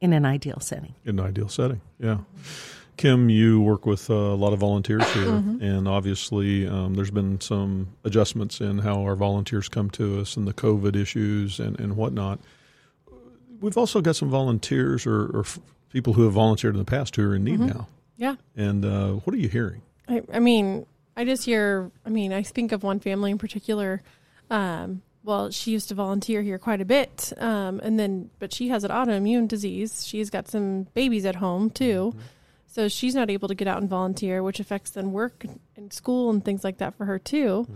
in 0.00 0.12
an 0.12 0.24
ideal 0.24 0.60
setting. 0.60 0.94
in 1.04 1.18
an 1.18 1.26
ideal 1.26 1.48
setting. 1.48 1.80
Yeah. 1.98 2.18
Kim, 2.96 3.28
you 3.28 3.60
work 3.60 3.86
with 3.86 4.08
uh, 4.08 4.14
a 4.14 4.36
lot 4.36 4.52
of 4.52 4.60
volunteers 4.60 5.04
here, 5.12 5.28
and 5.28 5.88
obviously 5.88 6.66
um, 6.66 6.94
there's 6.94 7.10
been 7.10 7.40
some 7.40 7.88
adjustments 8.04 8.60
in 8.60 8.78
how 8.78 9.02
our 9.02 9.16
volunteers 9.16 9.68
come 9.68 9.90
to 9.90 10.20
us 10.20 10.36
and 10.36 10.46
the 10.46 10.52
COVID 10.52 10.94
issues 10.94 11.58
and, 11.58 11.78
and 11.80 11.96
whatnot. 11.96 12.38
We've 13.60 13.76
also 13.76 14.00
got 14.00 14.16
some 14.16 14.30
volunteers 14.30 15.06
or, 15.06 15.26
or 15.36 15.40
f- 15.40 15.58
people 15.90 16.12
who 16.12 16.24
have 16.24 16.34
volunteered 16.34 16.74
in 16.74 16.78
the 16.78 16.84
past 16.84 17.16
who 17.16 17.28
are 17.28 17.34
in 17.34 17.44
need 17.44 17.60
now. 17.60 17.88
Yeah. 18.16 18.36
And 18.56 18.84
uh, 18.84 19.12
what 19.12 19.34
are 19.34 19.38
you 19.38 19.48
hearing? 19.48 19.82
I, 20.08 20.22
I 20.32 20.38
mean, 20.38 20.86
I 21.16 21.24
just 21.24 21.44
hear, 21.44 21.90
I 22.04 22.10
mean, 22.10 22.32
I 22.32 22.42
think 22.42 22.72
of 22.72 22.82
one 22.82 23.00
family 23.00 23.30
in 23.30 23.38
particular. 23.38 24.02
Um, 24.50 25.02
well, 25.22 25.50
she 25.50 25.70
used 25.70 25.88
to 25.88 25.94
volunteer 25.94 26.42
here 26.42 26.58
quite 26.58 26.80
a 26.80 26.84
bit. 26.84 27.32
Um, 27.38 27.80
and 27.82 27.98
then, 27.98 28.30
but 28.38 28.52
she 28.52 28.68
has 28.68 28.84
an 28.84 28.90
autoimmune 28.90 29.48
disease. 29.48 30.06
She's 30.06 30.30
got 30.30 30.48
some 30.48 30.84
babies 30.94 31.24
at 31.24 31.36
home 31.36 31.70
too. 31.70 32.14
So 32.74 32.88
she's 32.88 33.14
not 33.14 33.30
able 33.30 33.46
to 33.46 33.54
get 33.54 33.68
out 33.68 33.80
and 33.80 33.88
volunteer, 33.88 34.42
which 34.42 34.58
affects 34.58 34.90
then 34.90 35.12
work 35.12 35.46
and 35.76 35.92
school 35.92 36.30
and 36.30 36.44
things 36.44 36.64
like 36.64 36.78
that 36.78 36.96
for 36.96 37.04
her 37.04 37.20
too. 37.20 37.68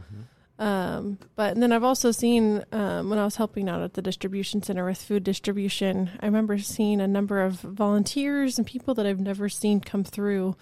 Um, 0.59 1.19
but 1.37 1.52
and 1.52 1.62
then 1.62 1.71
I've 1.71 1.85
also 1.85 2.11
seen 2.11 2.64
um, 2.73 3.09
when 3.09 3.17
I 3.17 3.25
was 3.25 3.37
helping 3.37 3.69
out 3.69 3.81
at 3.81 3.95
the 3.95 4.02
distribution 4.02 4.61
center 4.61 4.85
with 4.85 5.00
food 5.00 5.23
distribution, 5.23 6.11
I 6.19 6.26
remember 6.26 6.59
seeing 6.59 7.00
a 7.00 7.07
number 7.07 7.40
of 7.40 7.61
volunteers 7.61 8.59
and 8.59 8.67
people 8.67 8.93
that 8.95 9.07
I've 9.07 9.21
never 9.21 9.49
seen 9.49 9.78
come 9.78 10.02
through 10.02 10.57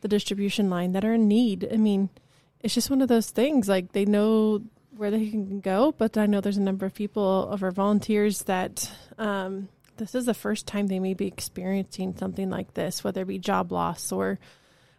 the 0.00 0.08
distribution 0.08 0.68
line 0.68 0.90
that 0.90 1.04
are 1.04 1.14
in 1.14 1.28
need. 1.28 1.68
I 1.72 1.76
mean, 1.76 2.10
it's 2.58 2.74
just 2.74 2.90
one 2.90 3.00
of 3.00 3.06
those 3.06 3.30
things. 3.30 3.68
Like 3.68 3.92
they 3.92 4.04
know 4.04 4.60
where 4.96 5.12
they 5.12 5.30
can 5.30 5.60
go, 5.60 5.94
but 5.96 6.18
I 6.18 6.26
know 6.26 6.40
there's 6.40 6.56
a 6.56 6.60
number 6.60 6.84
of 6.84 6.94
people 6.94 7.48
of 7.48 7.62
our 7.62 7.70
volunteers 7.70 8.42
that 8.42 8.90
um, 9.18 9.68
this 9.98 10.14
is 10.14 10.24
the 10.26 10.34
first 10.34 10.66
time 10.66 10.86
they 10.86 10.98
may 11.00 11.14
be 11.14 11.26
experiencing 11.26 12.16
something 12.16 12.50
like 12.50 12.74
this, 12.74 13.04
whether 13.04 13.22
it 13.22 13.28
be 13.28 13.38
job 13.38 13.70
loss 13.72 14.10
or 14.10 14.38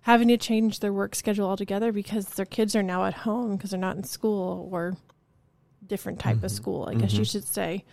having 0.01 0.27
to 0.29 0.37
change 0.37 0.79
their 0.79 0.93
work 0.93 1.15
schedule 1.15 1.47
altogether 1.47 1.91
because 1.91 2.25
their 2.29 2.45
kids 2.45 2.75
are 2.75 2.83
now 2.83 3.05
at 3.05 3.13
home 3.13 3.57
because 3.57 3.71
they're 3.71 3.79
not 3.79 3.97
in 3.97 4.03
school 4.03 4.69
or 4.71 4.95
different 5.85 6.19
type 6.19 6.43
of 6.43 6.51
school, 6.51 6.87
I 6.89 6.95
guess 6.95 7.13
you 7.13 7.25
should 7.25 7.45
say. 7.45 7.83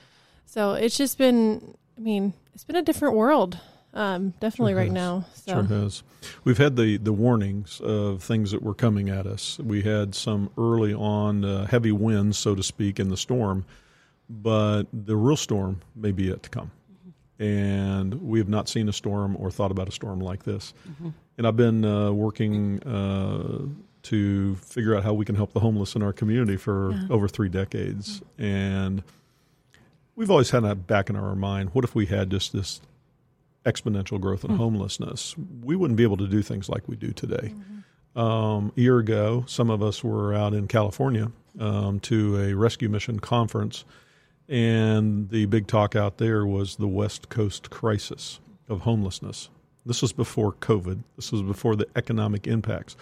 So 0.45 0.73
it's 0.75 0.97
just 0.97 1.19
been, 1.19 1.75
I 1.97 2.01
mean, 2.01 2.33
it's 2.55 2.65
been 2.65 2.77
a 2.77 2.83
different 2.83 3.17
world 3.17 3.59
Um, 3.95 4.35
definitely 4.41 4.73
Sure 4.73 4.79
right 4.79 4.89
has. 4.89 4.95
now. 4.95 5.25
So 5.35 5.53
Sure 5.53 5.63
has. 5.65 6.03
We've 6.45 6.59
had 6.59 6.77
the, 6.77 6.99
the 6.99 7.13
warnings 7.13 7.81
of 7.81 8.23
things 8.23 8.51
that 8.51 8.63
were 8.63 8.75
coming 8.75 9.09
at 9.09 9.27
us. 9.27 9.59
We 9.59 9.83
had 9.83 10.15
some 10.15 10.51
early 10.59 10.93
on 10.93 11.45
uh, 11.45 11.67
heavy 11.67 11.93
winds, 11.93 12.37
so 12.37 12.55
to 12.55 12.63
speak, 12.63 13.01
in 13.01 13.09
the 13.09 13.17
storm, 13.17 13.65
but 14.29 14.85
the 14.93 15.17
real 15.17 15.37
storm 15.37 15.81
may 15.95 16.13
be 16.13 16.25
yet 16.25 16.43
to 16.43 16.51
come. 16.51 16.71
And 17.39 18.15
we 18.23 18.39
have 18.39 18.49
not 18.49 18.69
seen 18.69 18.89
a 18.89 18.93
storm 18.93 19.37
or 19.39 19.51
thought 19.51 19.71
about 19.71 19.89
a 19.89 19.93
storm 19.93 20.21
like 20.21 20.45
this. 20.45 20.73
And 21.37 21.47
I've 21.47 21.57
been 21.57 21.85
uh, 21.85 22.13
working 22.13 22.83
uh, 22.83 23.67
to 24.05 24.55
figure 24.57 24.97
out 24.97 25.03
how 25.05 25.13
we 25.13 25.25
can 25.27 25.35
help 25.35 25.53
the 25.53 25.61
homeless 25.61 25.95
in 25.95 26.03
our 26.03 26.13
community 26.15 26.57
for 26.57 26.93
Yeah. 26.93 27.07
over 27.11 27.29
three 27.29 27.49
decades. 27.51 28.23
And 28.39 29.03
we've 30.15 30.31
always 30.31 30.51
had 30.51 30.61
that 30.65 30.87
back 30.87 31.11
in 31.11 31.17
our 31.17 31.35
mind. 31.35 31.71
What 31.75 31.85
if 31.85 31.95
we 31.95 32.07
had 32.07 32.31
just 32.31 32.53
this 32.55 32.81
exponential 33.67 34.19
growth 34.21 34.45
in 34.45 34.57
homelessness? 34.57 35.35
We 35.63 35.77
wouldn't 35.77 35.97
be 35.99 36.05
able 36.05 36.17
to 36.19 36.29
do 36.29 36.41
things 36.41 36.69
like 36.69 36.89
we 36.89 36.97
do 36.97 37.13
today. 37.13 37.53
Um, 38.15 38.73
a 38.77 38.81
year 38.81 38.99
ago, 38.99 39.45
some 39.47 39.69
of 39.69 39.83
us 39.83 40.03
were 40.03 40.33
out 40.33 40.55
in 40.55 40.69
California 40.69 41.31
um, 41.61 42.01
to 42.01 42.39
a 42.41 42.55
rescue 42.55 42.89
mission 42.89 43.19
conference, 43.21 43.85
and 44.49 45.29
the 45.31 45.47
big 45.47 45.67
talk 45.67 45.97
out 45.97 46.19
there 46.19 46.47
was 46.47 46.77
the 46.77 46.89
West 46.89 47.29
Coast 47.29 47.71
crisis 47.71 48.41
of 48.69 48.81
homelessness. 48.81 49.49
This 49.85 50.03
was 50.03 50.13
before 50.13 50.53
COVID. 50.53 51.03
This 51.17 51.31
was 51.33 51.43
before 51.43 51.77
the 51.77 51.87
economic 51.95 52.47
impacts 52.47 52.97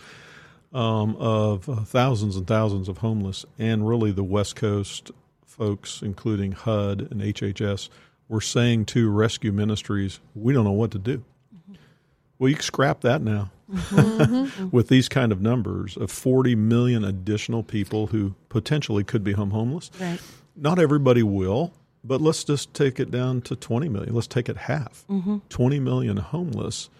um, 0.72 1.16
of 1.16 1.68
uh, 1.68 1.76
thousands 1.76 2.36
and 2.36 2.46
thousands 2.46 2.88
of 2.88 2.98
homeless, 2.98 3.46
and 3.58 3.88
really 3.88 4.10
the 4.10 4.24
West 4.24 4.56
Coast 4.56 5.10
folks, 5.46 6.02
including 6.02 6.52
HUD 6.52 7.08
and 7.10 7.20
HHS, 7.20 7.88
were 8.28 8.40
saying 8.40 8.86
to 8.86 9.08
rescue 9.10 9.52
ministries, 9.52 10.20
"We 10.34 10.52
don't 10.52 10.64
know 10.64 10.72
what 10.72 10.90
to 10.90 10.98
do." 10.98 11.24
Well, 12.38 12.48
you 12.48 12.56
can 12.56 12.64
scrap 12.64 13.02
that 13.02 13.22
now 13.22 13.52
with 14.72 14.88
these 14.88 15.08
kind 15.08 15.30
of 15.30 15.40
numbers 15.40 15.96
of 15.96 16.10
40 16.10 16.56
million 16.56 17.04
additional 17.04 17.62
people 17.62 18.08
who 18.08 18.34
potentially 18.48 19.04
could 19.04 19.22
be 19.22 19.32
home 19.32 19.50
homeless. 19.50 19.90
Right. 20.00 20.20
Not 20.56 20.78
everybody 20.78 21.22
will, 21.22 21.72
but 22.04 22.20
let's 22.20 22.44
just 22.44 22.72
take 22.74 23.00
it 23.00 23.10
down 23.10 23.40
to 23.42 23.56
20 23.56 23.88
million. 23.88 24.14
Let's 24.14 24.26
take 24.26 24.48
it 24.48 24.56
half. 24.56 25.04
Mm-hmm. 25.08 25.38
20 25.48 25.80
million 25.80 26.16
homeless, 26.18 26.90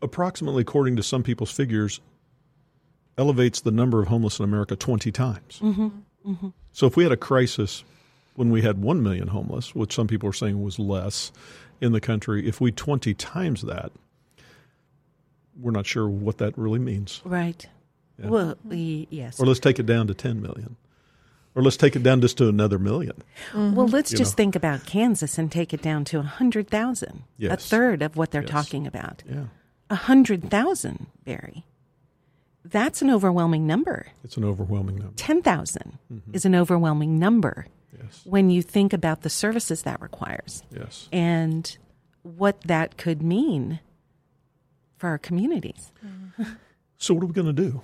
approximately, 0.00 0.62
according 0.62 0.96
to 0.96 1.02
some 1.02 1.22
people's 1.22 1.50
figures, 1.50 2.00
elevates 3.18 3.60
the 3.60 3.70
number 3.70 4.00
of 4.00 4.08
homeless 4.08 4.38
in 4.38 4.44
America 4.44 4.76
20 4.76 5.10
times. 5.12 5.58
Mm-hmm. 5.60 5.88
Mm-hmm. 6.26 6.48
So 6.72 6.86
if 6.86 6.96
we 6.96 7.02
had 7.02 7.12
a 7.12 7.16
crisis 7.16 7.84
when 8.34 8.50
we 8.50 8.62
had 8.62 8.80
1 8.80 9.02
million 9.02 9.28
homeless, 9.28 9.74
which 9.74 9.94
some 9.94 10.06
people 10.06 10.28
are 10.28 10.34
saying 10.34 10.62
was 10.62 10.78
less 10.78 11.32
in 11.80 11.92
the 11.92 12.00
country, 12.00 12.46
if 12.46 12.60
we 12.60 12.72
20 12.72 13.12
times 13.14 13.62
that, 13.62 13.92
we're 15.60 15.72
not 15.72 15.86
sure 15.86 16.08
what 16.08 16.38
that 16.38 16.56
really 16.56 16.78
means. 16.78 17.20
Right. 17.24 17.66
Yeah. 18.18 18.28
Well, 18.28 18.56
yes. 18.70 19.38
Or 19.40 19.46
let's 19.46 19.60
take 19.60 19.78
it 19.78 19.86
down 19.86 20.06
to 20.06 20.14
10 20.14 20.40
million. 20.40 20.76
Or 21.54 21.62
let's 21.62 21.76
take 21.76 21.94
it 21.96 22.02
down 22.02 22.20
just 22.22 22.38
to 22.38 22.48
another 22.48 22.78
million. 22.78 23.12
Well, 23.54 23.86
let's 23.86 24.10
You 24.12 24.18
just 24.18 24.32
know. 24.32 24.36
think 24.36 24.56
about 24.56 24.86
Kansas 24.86 25.36
and 25.38 25.52
take 25.52 25.74
it 25.74 25.82
down 25.82 26.04
to 26.06 26.18
a 26.18 26.22
hundred 26.22 26.68
thousand. 26.70 27.24
A 27.42 27.56
third 27.56 28.00
of 28.02 28.16
what 28.16 28.30
they're 28.30 28.42
Yes. 28.42 28.50
talking 28.50 28.86
about. 28.86 29.22
Yeah. 29.28 29.44
A 29.90 29.94
hundred 29.94 30.50
thousand, 30.50 31.06
Barry. 31.24 31.64
That's 32.64 33.02
an 33.02 33.10
overwhelming 33.10 33.66
number. 33.66 34.06
It's 34.24 34.36
an 34.38 34.44
overwhelming 34.44 34.96
number. 34.96 35.12
10,000 35.16 35.98
Mm-hmm. 36.10 36.34
is 36.34 36.44
an 36.46 36.54
overwhelming 36.54 37.18
number 37.18 37.66
Yes. 38.00 38.22
when 38.24 38.48
you 38.48 38.62
think 38.62 38.92
about 38.94 39.20
the 39.22 39.28
services 39.30 39.82
that 39.82 40.00
requires 40.00 40.62
Yes. 40.74 41.08
and 41.12 41.76
what 42.22 42.62
that 42.62 42.96
could 42.96 43.20
mean 43.20 43.80
for 44.96 45.08
our 45.10 45.18
communities. 45.18 45.92
So 46.96 47.12
what 47.14 47.24
are 47.24 47.26
we 47.26 47.32
going 47.34 47.48
to 47.48 47.52
do? 47.52 47.82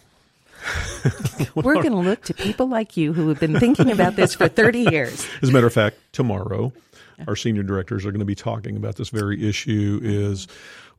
We're 1.55 1.75
going 1.75 1.91
to 1.91 1.97
look 1.97 2.23
to 2.25 2.35
people 2.35 2.69
like 2.69 2.97
you 2.97 3.13
who 3.13 3.29
have 3.29 3.41
been 3.41 3.59
thinking 3.59 3.91
about 3.91 4.17
this 4.17 4.35
for 4.35 4.49
30 4.49 4.81
years. 4.91 5.27
As 5.43 5.49
a 5.49 5.53
matter 5.53 5.67
of 5.67 5.73
fact, 5.73 5.97
tomorrow, 6.13 6.73
our 7.27 7.37
senior 7.37 7.63
directors 7.63 8.05
are 8.05 8.11
going 8.11 8.21
to 8.21 8.27
be 8.27 8.35
talking 8.35 8.77
about 8.77 8.97
this 8.97 9.09
very 9.09 9.49
issue. 9.49 10.01
Is 10.03 10.49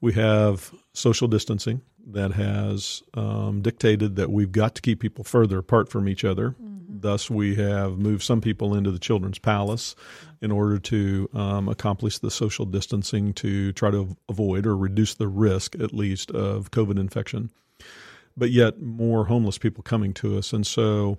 we 0.01 0.13
have 0.13 0.73
social 0.93 1.27
distancing 1.27 1.81
that 2.07 2.31
has 2.33 3.03
um, 3.13 3.61
dictated 3.61 4.15
that 4.15 4.31
we've 4.31 4.51
got 4.51 4.75
to 4.75 4.81
keep 4.81 4.99
people 4.99 5.23
further 5.23 5.57
apart 5.59 5.89
from 5.89 6.07
each 6.07 6.23
other. 6.23 6.55
Thus, 6.91 7.29
we 7.29 7.55
have 7.55 7.99
moved 7.99 8.23
some 8.23 8.41
people 8.41 8.73
into 8.73 8.91
the 8.91 8.99
children's 8.99 9.37
palace 9.37 9.95
in 10.41 10.51
order 10.51 10.79
to 10.79 11.29
um, 11.33 11.69
accomplish 11.69 12.17
the 12.17 12.31
social 12.31 12.65
distancing 12.65 13.33
to 13.33 13.71
try 13.73 13.91
to 13.91 14.17
avoid 14.27 14.65
or 14.65 14.75
reduce 14.75 15.13
the 15.13 15.27
risk, 15.27 15.75
at 15.75 15.93
least, 15.93 16.31
of 16.31 16.71
COVID 16.71 16.99
infection. 16.99 17.51
But 18.37 18.51
yet, 18.51 18.81
more 18.81 19.25
homeless 19.25 19.57
people 19.57 19.83
coming 19.83 20.13
to 20.15 20.37
us, 20.37 20.53
and 20.53 20.65
so 20.65 21.17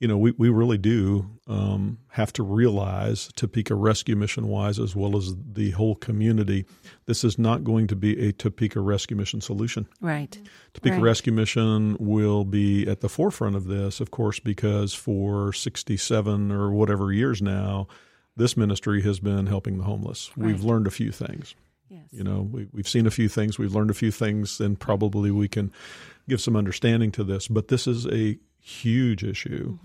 you 0.00 0.06
know, 0.06 0.16
we, 0.16 0.30
we 0.32 0.48
really 0.48 0.78
do 0.78 1.28
um, 1.48 1.98
have 2.10 2.32
to 2.34 2.42
realize, 2.42 3.30
Topeka 3.34 3.74
Rescue 3.74 4.14
Mission 4.14 4.46
wise, 4.46 4.78
as 4.78 4.94
well 4.94 5.16
as 5.16 5.34
the 5.52 5.72
whole 5.72 5.96
community, 5.96 6.66
this 7.06 7.24
is 7.24 7.36
not 7.38 7.64
going 7.64 7.88
to 7.88 7.96
be 7.96 8.28
a 8.28 8.32
Topeka 8.32 8.80
Rescue 8.80 9.16
Mission 9.16 9.40
solution. 9.40 9.88
Right. 10.00 10.38
Topeka 10.72 10.96
Right. 10.96 11.02
Rescue 11.02 11.32
Mission 11.32 11.96
will 11.98 12.44
be 12.44 12.86
at 12.86 13.00
the 13.00 13.08
forefront 13.08 13.56
of 13.56 13.64
this, 13.64 14.00
of 14.00 14.12
course, 14.12 14.38
because 14.38 14.94
for 14.94 15.52
67 15.52 16.52
or 16.52 16.70
whatever 16.70 17.12
years 17.12 17.42
now, 17.42 17.88
this 18.36 18.56
ministry 18.56 19.02
has 19.02 19.18
been 19.18 19.46
helping 19.46 19.78
the 19.78 19.84
homeless. 19.84 20.30
We've 20.36 20.62
learned 20.62 20.86
a 20.86 20.92
few 20.92 21.10
things. 21.10 21.56
Yes. 21.88 22.04
You 22.12 22.22
know, 22.22 22.42
we, 22.42 22.68
we've 22.72 22.88
seen 22.88 23.06
a 23.06 23.10
few 23.10 23.28
things, 23.28 23.58
we've 23.58 23.74
learned 23.74 23.90
a 23.90 23.94
few 23.94 24.12
things, 24.12 24.60
and 24.60 24.78
probably 24.78 25.32
we 25.32 25.48
can 25.48 25.72
give 26.28 26.40
some 26.40 26.56
understanding 26.56 27.10
to 27.12 27.24
this. 27.24 27.48
But 27.48 27.68
this 27.68 27.86
is 27.86 28.06
a 28.06 28.38
huge 28.60 29.24
issue. 29.24 29.78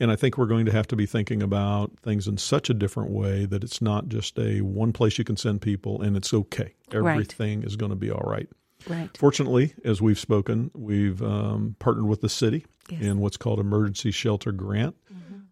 And 0.00 0.10
I 0.10 0.16
think 0.16 0.38
we're 0.38 0.46
going 0.46 0.64
to 0.66 0.72
have 0.72 0.86
to 0.88 0.96
be 0.96 1.04
thinking 1.06 1.42
about 1.42 1.92
things 2.02 2.26
in 2.26 2.38
such 2.38 2.70
a 2.70 2.74
different 2.74 3.10
way 3.10 3.44
that 3.44 3.62
it's 3.62 3.82
not 3.82 4.08
just 4.08 4.38
a 4.38 4.62
one 4.62 4.92
place 4.92 5.18
you 5.18 5.24
can 5.24 5.36
send 5.36 5.60
people 5.60 6.00
and 6.00 6.16
it's 6.16 6.32
okay. 6.32 6.74
Right. 6.92 7.12
Everything 7.12 7.62
is 7.62 7.76
going 7.76 7.90
to 7.90 7.96
be 7.96 8.10
all 8.10 8.22
right. 8.24 8.48
Right. 8.88 9.14
Fortunately, 9.16 9.74
as 9.84 10.00
we've 10.00 10.18
spoken, 10.18 10.70
we've 10.74 11.22
um, 11.22 11.76
partnered 11.78 12.06
with 12.06 12.20
the 12.20 12.28
city 12.28 12.64
Yes. 12.88 13.00
Mm-hmm. 13.00 13.10
in 13.10 13.18
what's 13.20 13.36
called 13.36 13.60
emergency 13.60 14.10
shelter 14.10 14.50
grant 14.50 14.96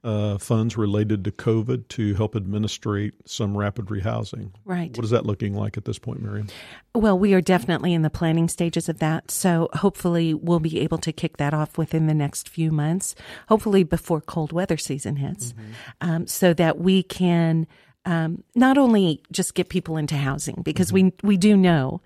uh, 0.02 0.38
funds 0.38 0.76
related 0.76 1.24
to 1.24 1.30
COVID 1.30 1.88
to 1.88 2.14
help 2.14 2.34
administrate 2.34 3.14
some 3.26 3.56
rapid 3.56 3.86
rehousing. 3.86 4.52
Right. 4.64 4.96
What 4.96 5.04
is 5.04 5.10
that 5.10 5.26
looking 5.26 5.54
like 5.54 5.76
at 5.76 5.84
this 5.84 5.98
point, 5.98 6.22
Miriam? 6.22 6.48
Well, 6.94 7.18
we 7.18 7.34
are 7.34 7.42
definitely 7.42 7.92
in 7.92 8.02
the 8.02 8.10
planning 8.10 8.48
stages 8.48 8.88
of 8.88 8.98
that. 8.98 9.30
So 9.30 9.68
hopefully 9.74 10.32
we'll 10.32 10.60
be 10.60 10.80
able 10.80 10.98
to 10.98 11.12
kick 11.12 11.36
that 11.36 11.52
off 11.52 11.76
within 11.76 12.06
the 12.06 12.14
next 12.14 12.48
few 12.48 12.70
months, 12.70 13.14
hopefully 13.48 13.84
before 13.84 14.20
cold 14.20 14.52
weather 14.52 14.78
season 14.78 15.16
hits, 15.16 15.52
um, 16.00 16.26
so 16.26 16.54
that 16.54 16.78
we 16.78 17.02
can 17.02 17.66
um, 18.06 18.42
not 18.54 18.78
only 18.78 19.22
just 19.30 19.54
get 19.54 19.68
people 19.68 19.98
into 19.98 20.16
housing, 20.16 20.62
because 20.62 20.92
we, 20.92 21.12
we 21.22 21.36
do 21.36 21.56
know 21.56 22.00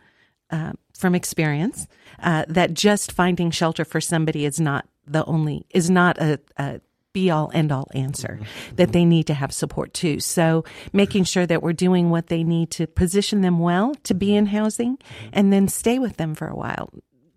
uh, 0.50 0.72
from 0.98 1.14
experience 1.14 1.86
uh, 2.24 2.44
that 2.48 2.74
just 2.74 3.12
finding 3.12 3.52
shelter 3.52 3.84
for 3.84 4.00
somebody 4.00 4.44
is 4.44 4.58
not 4.58 4.88
the 5.06 5.24
only, 5.26 5.64
is 5.70 5.88
not 5.88 6.18
a, 6.18 6.40
a 6.56 6.80
be 7.14 7.30
all 7.30 7.50
end 7.54 7.72
all 7.72 7.88
answer 7.94 8.38
that 8.74 8.92
they 8.92 9.06
need 9.06 9.28
to 9.28 9.34
have 9.34 9.52
support 9.52 9.94
too. 9.94 10.20
So 10.20 10.64
making 10.92 11.24
sure 11.24 11.46
that 11.46 11.62
we're 11.62 11.72
doing 11.72 12.10
what 12.10 12.26
they 12.26 12.44
need 12.44 12.70
to 12.72 12.86
position 12.86 13.40
them 13.40 13.58
well 13.60 13.94
to 14.02 14.14
be 14.14 14.34
in 14.34 14.46
housing 14.46 14.98
and 15.32 15.50
then 15.50 15.68
stay 15.68 15.98
with 15.98 16.18
them 16.18 16.34
for 16.34 16.48
a 16.48 16.56
while, 16.56 16.90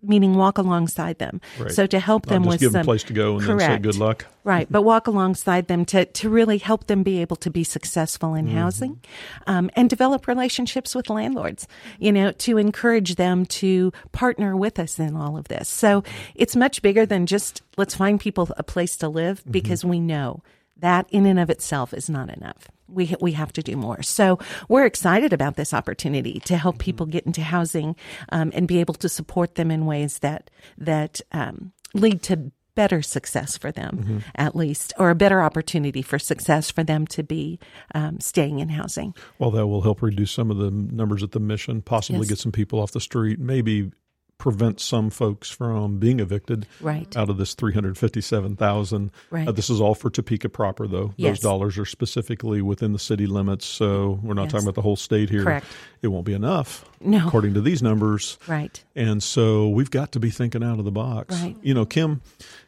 meaning 0.08 0.34
walk 0.34 0.58
alongside 0.58 1.18
them. 1.18 1.40
Right. 1.58 1.70
So 1.70 1.86
to 1.86 2.00
help 2.00 2.26
Not 2.26 2.32
them 2.32 2.42
just 2.44 2.50
with 2.52 2.60
give 2.60 2.72
them 2.72 2.80
some 2.80 2.88
a 2.88 2.92
place 2.92 3.02
to 3.04 3.12
go 3.12 3.38
and 3.38 3.46
then 3.46 3.58
say 3.58 3.66
Correct. 3.66 3.82
good 3.82 3.96
luck. 3.96 4.26
Right, 4.44 4.66
but 4.70 4.82
walk 4.82 5.06
alongside 5.06 5.68
them 5.68 5.84
to, 5.86 6.06
to 6.06 6.30
really 6.30 6.56
help 6.56 6.86
them 6.86 7.02
be 7.02 7.20
able 7.20 7.36
to 7.36 7.50
be 7.50 7.64
successful 7.64 8.34
in 8.34 8.46
housing 8.46 8.98
um, 9.46 9.70
and 9.76 9.90
develop 9.90 10.26
relationships 10.26 10.94
with 10.94 11.10
landlords, 11.10 11.68
you 11.98 12.10
know, 12.10 12.32
to 12.32 12.56
encourage 12.56 13.16
them 13.16 13.44
to 13.46 13.92
partner 14.12 14.56
with 14.56 14.78
us 14.78 14.98
in 14.98 15.16
all 15.16 15.36
of 15.36 15.48
this. 15.48 15.68
So 15.68 16.02
it's 16.34 16.56
much 16.56 16.80
bigger 16.80 17.04
than 17.04 17.26
just 17.26 17.60
let's 17.76 17.94
find 17.94 18.18
people 18.18 18.48
a 18.56 18.62
place 18.62 18.96
to 18.98 19.08
live 19.08 19.42
because 19.50 19.84
we 19.84 20.00
know 20.00 20.42
that 20.78 21.06
in 21.10 21.26
and 21.26 21.38
of 21.38 21.50
itself 21.50 21.92
is 21.92 22.08
not 22.08 22.34
enough. 22.34 22.68
We, 22.88 23.14
we 23.20 23.32
have 23.32 23.52
to 23.54 23.62
do 23.62 23.76
more. 23.76 24.02
So 24.02 24.38
we're 24.68 24.86
excited 24.86 25.32
about 25.32 25.56
this 25.56 25.74
opportunity 25.74 26.40
to 26.46 26.56
help 26.56 26.78
people 26.78 27.06
get 27.06 27.26
into 27.26 27.42
housing 27.42 27.96
um, 28.30 28.50
and 28.54 28.66
be 28.66 28.80
able 28.80 28.94
to 28.94 29.08
support 29.08 29.54
them 29.56 29.70
in 29.70 29.86
ways 29.86 30.18
that 30.20 30.50
that 30.78 31.20
um, 31.32 31.72
lead 31.94 32.22
to 32.22 32.50
better 32.74 33.02
success 33.02 33.58
for 33.58 33.72
them, 33.72 34.22
at 34.36 34.54
least, 34.54 34.92
or 35.00 35.10
a 35.10 35.14
better 35.16 35.42
opportunity 35.42 36.00
for 36.00 36.16
success 36.16 36.70
for 36.70 36.84
them 36.84 37.08
to 37.08 37.24
be 37.24 37.58
um, 37.92 38.20
staying 38.20 38.60
in 38.60 38.68
housing. 38.68 39.12
Well, 39.40 39.50
that 39.50 39.66
will 39.66 39.82
help 39.82 40.00
reduce 40.00 40.30
some 40.30 40.48
of 40.48 40.58
the 40.58 40.70
numbers 40.70 41.24
at 41.24 41.32
the 41.32 41.40
mission, 41.40 41.82
possibly 41.82 42.20
Yes. 42.20 42.28
get 42.28 42.38
some 42.38 42.52
people 42.52 42.78
off 42.78 42.92
the 42.92 43.00
street, 43.00 43.40
maybe 43.40 43.90
prevent 44.38 44.78
some 44.80 45.10
folks 45.10 45.50
from 45.50 45.98
being 45.98 46.20
evicted 46.20 46.66
Right. 46.80 47.14
out 47.16 47.28
of 47.28 47.36
this 47.38 47.54
357,000. 47.54 49.10
Right. 49.30 49.48
Uh, 49.48 49.52
this 49.52 49.68
is 49.68 49.80
all 49.80 49.94
for 49.94 50.10
Topeka 50.10 50.48
proper, 50.48 50.86
though. 50.86 51.12
Yes. 51.16 51.38
Those 51.38 51.40
dollars 51.42 51.78
are 51.78 51.84
specifically 51.84 52.62
within 52.62 52.92
the 52.92 52.98
city 52.98 53.26
limits, 53.26 53.66
so 53.66 54.20
we're 54.22 54.34
not 54.34 54.44
Yes. 54.44 54.52
talking 54.52 54.66
about 54.66 54.74
the 54.76 54.82
whole 54.82 54.96
state 54.96 55.28
here. 55.30 55.42
Correct. 55.44 55.66
It 56.02 56.08
won't 56.08 56.24
be 56.24 56.32
enough, 56.34 56.84
No. 57.00 57.26
according 57.26 57.54
to 57.54 57.60
these 57.60 57.82
numbers. 57.82 58.38
Right. 58.46 58.82
And 58.94 59.22
so 59.22 59.68
we've 59.68 59.90
got 59.90 60.12
to 60.12 60.20
be 60.20 60.30
thinking 60.30 60.62
out 60.62 60.78
of 60.78 60.84
the 60.84 60.92
box. 60.92 61.34
Right. 61.42 61.56
You 61.62 61.74
know, 61.74 61.84
Kim, 61.84 62.20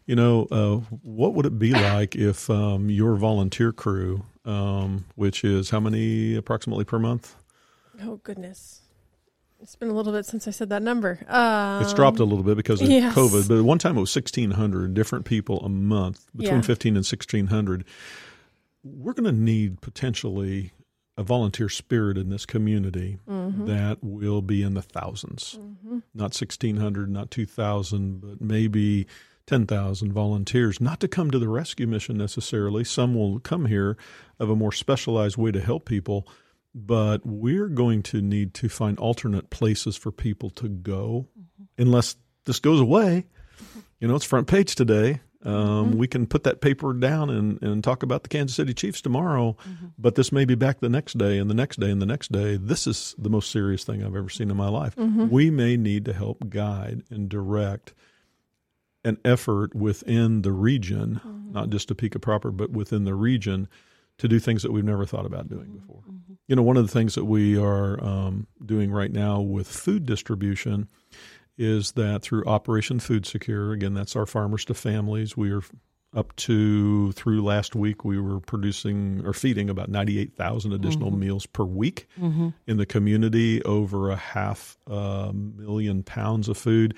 you 0.06 0.16
know, 0.16 0.48
uh, 0.50 0.76
what 1.02 1.34
would 1.34 1.46
it 1.46 1.58
be 1.58 1.72
like 1.72 2.16
if 2.16 2.50
um, 2.50 2.90
your 2.90 3.14
volunteer 3.16 3.72
crew, 3.72 4.24
um, 4.44 5.04
which 5.14 5.44
is 5.44 5.70
how 5.70 5.78
many 5.78 6.34
approximately 6.34 6.84
per 6.84 6.98
month? 6.98 7.36
Oh 8.02 8.16
goodness, 8.24 8.80
it's 9.62 9.76
been 9.76 9.88
a 9.88 9.92
little 9.92 10.12
bit 10.12 10.26
since 10.26 10.46
I 10.48 10.50
said 10.50 10.70
that 10.70 10.82
number. 10.82 11.18
Um, 11.28 11.82
It's 11.82 11.94
dropped 11.94 12.18
a 12.18 12.24
little 12.24 12.44
bit 12.44 12.56
because 12.56 12.80
of 12.80 12.88
yes. 12.88 13.14
COVID, 13.14 13.48
but 13.48 13.58
at 13.58 13.64
one 13.64 13.78
time 13.78 13.96
it 13.96 14.00
was 14.00 14.14
1,600 14.14 14.94
different 14.94 15.24
people 15.24 15.60
a 15.64 15.68
month, 15.68 16.26
between 16.36 16.56
Yeah. 16.60 16.62
15 16.62 16.96
and 16.96 17.04
1,600. 17.04 17.84
We're 18.82 19.12
going 19.12 19.24
to 19.34 19.38
need 19.40 19.80
potentially 19.80 20.72
a 21.18 21.22
volunteer 21.22 21.68
spirit 21.68 22.16
in 22.16 22.30
this 22.30 22.46
community 22.46 23.18
Mm-hmm. 23.28 23.66
that 23.66 23.98
will 24.02 24.40
be 24.42 24.62
in 24.62 24.74
the 24.74 24.80
1000s 24.82 25.58
Not 26.14 26.32
1,600, 26.34 27.10
not 27.10 27.30
2,000, 27.30 28.20
but 28.20 28.40
maybe 28.40 29.06
10,000 29.46 30.12
volunteers, 30.12 30.80
not 30.80 31.00
to 31.00 31.08
come 31.08 31.30
to 31.30 31.38
the 31.38 31.48
rescue 31.48 31.86
mission 31.86 32.16
necessarily. 32.16 32.84
Some 32.84 33.14
will 33.14 33.40
come 33.40 33.66
here 33.66 33.96
of 34.38 34.48
a 34.48 34.56
more 34.56 34.70
specialized 34.72 35.36
way 35.36 35.50
to 35.50 35.60
help 35.60 35.84
people, 35.84 36.26
but 36.74 37.24
we're 37.24 37.68
going 37.68 38.02
to 38.04 38.20
need 38.20 38.54
to 38.54 38.68
find 38.68 38.98
alternate 38.98 39.50
places 39.50 39.96
for 39.96 40.12
people 40.12 40.50
to 40.50 40.68
go 40.68 41.26
unless 41.78 42.16
this 42.44 42.60
goes 42.60 42.80
away. 42.80 43.26
You 43.98 44.08
know, 44.08 44.16
it's 44.16 44.24
front 44.24 44.46
page 44.46 44.74
today. 44.74 45.20
Um, 45.42 45.54
mm-hmm. 45.54 45.98
We 45.98 46.06
can 46.06 46.26
put 46.26 46.44
that 46.44 46.60
paper 46.60 46.92
down 46.92 47.30
and, 47.30 47.62
and 47.62 47.82
talk 47.82 48.02
about 48.02 48.22
the 48.22 48.28
Kansas 48.28 48.56
City 48.56 48.74
Chiefs 48.74 49.00
tomorrow, 49.00 49.56
mm-hmm. 49.66 49.86
but 49.98 50.14
this 50.14 50.32
may 50.32 50.44
be 50.44 50.54
back 50.54 50.80
the 50.80 50.88
next 50.88 51.16
day 51.16 51.38
and 51.38 51.48
the 51.48 51.54
next 51.54 51.80
day 51.80 51.90
and 51.90 52.00
the 52.00 52.06
next 52.06 52.30
day. 52.30 52.56
This 52.56 52.86
is 52.86 53.14
the 53.18 53.30
most 53.30 53.50
serious 53.50 53.84
thing 53.84 54.04
I've 54.04 54.16
ever 54.16 54.28
seen 54.28 54.50
in 54.50 54.56
my 54.56 54.68
life. 54.68 54.94
Mm-hmm. 54.96 55.30
We 55.30 55.50
may 55.50 55.76
need 55.76 56.04
to 56.04 56.12
help 56.12 56.50
guide 56.50 57.02
and 57.10 57.28
direct 57.28 57.94
an 59.02 59.16
effort 59.24 59.74
within 59.74 60.42
the 60.42 60.52
region, 60.52 61.22
not 61.52 61.70
just 61.70 61.88
to 61.88 61.94
Topeka 61.94 62.18
proper, 62.18 62.50
but 62.50 62.70
within 62.70 63.04
the 63.04 63.14
region 63.14 63.66
to 64.20 64.28
do 64.28 64.38
things 64.38 64.62
that 64.62 64.70
we've 64.70 64.84
never 64.84 65.06
thought 65.06 65.24
about 65.24 65.48
doing 65.48 65.70
before. 65.70 66.02
You 66.46 66.54
know, 66.54 66.62
one 66.62 66.76
of 66.76 66.86
the 66.86 66.92
things 66.92 67.14
that 67.14 67.24
we 67.24 67.56
are 67.56 68.02
um, 68.04 68.46
doing 68.64 68.90
right 68.92 69.10
now 69.10 69.40
with 69.40 69.66
food 69.66 70.04
distribution 70.04 70.88
is 71.56 71.92
that 71.92 72.20
through 72.20 72.44
Operation 72.44 73.00
Food 73.00 73.24
Secure, 73.24 73.72
again, 73.72 73.94
that's 73.94 74.14
our 74.16 74.26
farmers 74.26 74.66
to 74.66 74.74
families, 74.74 75.38
we 75.38 75.50
are 75.50 75.62
up 76.14 76.34
to 76.34 77.12
through 77.12 77.40
last 77.40 77.76
week 77.76 78.04
we 78.04 78.18
were 78.20 78.40
producing 78.40 79.22
or 79.24 79.32
feeding 79.32 79.70
about 79.70 79.88
98,000 79.88 80.72
additional 80.72 81.10
meals 81.12 81.46
per 81.46 81.62
week 81.62 82.08
in 82.66 82.78
the 82.78 82.86
community 82.86 83.62
over 83.62 84.10
a 84.10 84.16
half 84.16 84.76
uh, 84.90 85.30
million 85.32 86.02
pounds 86.02 86.48
of 86.48 86.58
food. 86.58 86.94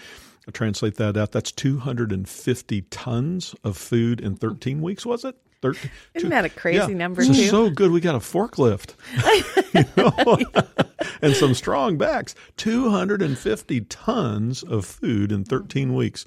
I 0.48 0.50
translate 0.50 0.94
that 0.96 1.16
out 1.16 1.30
that's 1.32 1.52
250 1.52 2.82
tons 2.82 3.54
of 3.62 3.76
food 3.76 4.20
in 4.20 4.34
13 4.34 4.80
weeks 4.80 5.04
was 5.06 5.24
it 5.24 5.36
13 5.62 5.90
Isn't 6.14 6.30
that 6.30 6.44
a 6.44 6.48
crazy 6.50 6.92
number, 6.94 7.22
this 7.22 7.30
is 7.30 7.44
too? 7.44 7.48
so 7.48 7.70
good 7.70 7.90
we 7.90 8.00
got 8.00 8.14
a 8.14 8.18
forklift 8.18 8.94
and 11.22 11.34
some 11.36 11.54
strong 11.54 11.96
backs 11.96 12.34
250 12.56 13.80
tons 13.82 14.62
of 14.62 14.84
food 14.84 15.32
in 15.32 15.44
13 15.44 15.94
weeks 15.94 16.24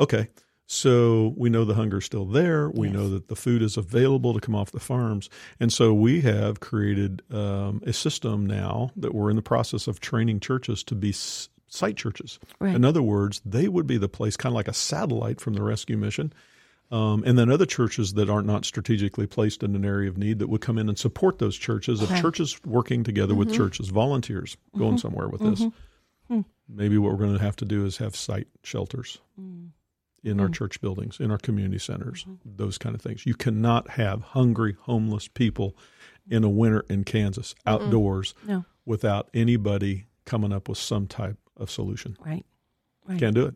Okay. 0.00 0.28
So 0.70 1.32
we 1.36 1.48
know 1.50 1.64
the 1.64 1.74
hunger's 1.74 2.04
still 2.04 2.24
there. 2.26 2.68
We 2.70 2.86
Yes. 2.88 2.94
know 2.94 3.08
that 3.08 3.26
the 3.28 3.34
food 3.34 3.62
is 3.62 3.76
available 3.78 4.32
to 4.34 4.38
come 4.40 4.54
off 4.54 4.70
the 4.70 4.78
farms. 4.78 5.28
And 5.58 5.72
so 5.72 5.92
we 5.94 6.20
have 6.20 6.60
created 6.60 7.22
um, 7.32 7.82
a 7.86 7.92
system 7.94 8.44
now 8.46 8.90
that 8.96 9.12
we're 9.14 9.30
in 9.30 9.34
the 9.36 9.42
process 9.42 9.88
of 9.88 9.98
training 9.98 10.38
churches 10.40 10.84
to 10.84 10.94
be 10.94 11.08
s- 11.08 11.48
site 11.68 11.96
churches. 11.96 12.38
Right. 12.60 12.74
In 12.76 12.84
other 12.84 13.02
words, 13.02 13.40
they 13.46 13.66
would 13.66 13.86
be 13.88 13.96
the 13.96 14.10
place, 14.10 14.36
kind 14.36 14.52
of 14.52 14.56
like 14.56 14.68
a 14.68 14.72
satellite 14.74 15.40
from 15.40 15.54
the 15.54 15.62
rescue 15.62 15.96
mission. 15.96 16.32
Um, 16.90 17.22
and 17.26 17.38
then 17.38 17.50
other 17.50 17.66
churches 17.66 18.14
that 18.14 18.30
are 18.30 18.40
not 18.40 18.64
strategically 18.64 19.26
placed 19.26 19.62
in 19.62 19.76
an 19.76 19.84
area 19.84 20.08
of 20.08 20.16
need 20.16 20.38
that 20.38 20.48
would 20.48 20.62
come 20.62 20.78
in 20.78 20.88
and 20.88 20.98
support 20.98 21.38
those 21.38 21.56
churches 21.56 22.00
of 22.00 22.10
Okay. 22.10 22.20
churches 22.20 22.58
working 22.64 23.04
together 23.04 23.34
with 23.34 23.48
mm-hmm. 23.48 23.58
churches, 23.58 23.88
volunteers 23.88 24.56
going 24.76 24.92
mm-hmm. 24.92 24.98
somewhere 24.98 25.28
with 25.28 25.42
this. 25.42 25.60
Mm-hmm. 25.60 26.38
Mm. 26.38 26.44
Maybe 26.68 26.96
what 26.96 27.12
we're 27.12 27.18
going 27.18 27.36
to 27.36 27.42
have 27.42 27.56
to 27.56 27.64
do 27.64 27.84
is 27.84 27.98
have 27.98 28.16
site 28.16 28.48
shelters 28.62 29.18
mm. 29.38 29.68
in 30.22 30.40
our 30.40 30.48
mm. 30.48 30.54
church 30.54 30.80
buildings, 30.80 31.20
in 31.20 31.30
our 31.30 31.38
community 31.38 31.78
centers, 31.78 32.26
those 32.44 32.78
kind 32.78 32.94
of 32.94 33.02
things. 33.02 33.26
You 33.26 33.34
cannot 33.34 33.90
have 33.90 34.22
hungry, 34.22 34.76
homeless 34.80 35.28
people 35.28 35.76
in 36.30 36.44
a 36.44 36.48
winter 36.48 36.84
in 36.88 37.04
Kansas 37.04 37.54
outdoors 37.66 38.34
No. 38.46 38.64
without 38.84 39.28
anybody 39.32 40.06
coming 40.24 40.52
up 40.52 40.68
with 40.68 40.78
some 40.78 41.06
type 41.06 41.38
of 41.56 41.70
solution. 41.70 42.16
Right. 42.24 42.44
Right. 43.06 43.18
Can't 43.18 43.34
do 43.34 43.46
it. 43.46 43.54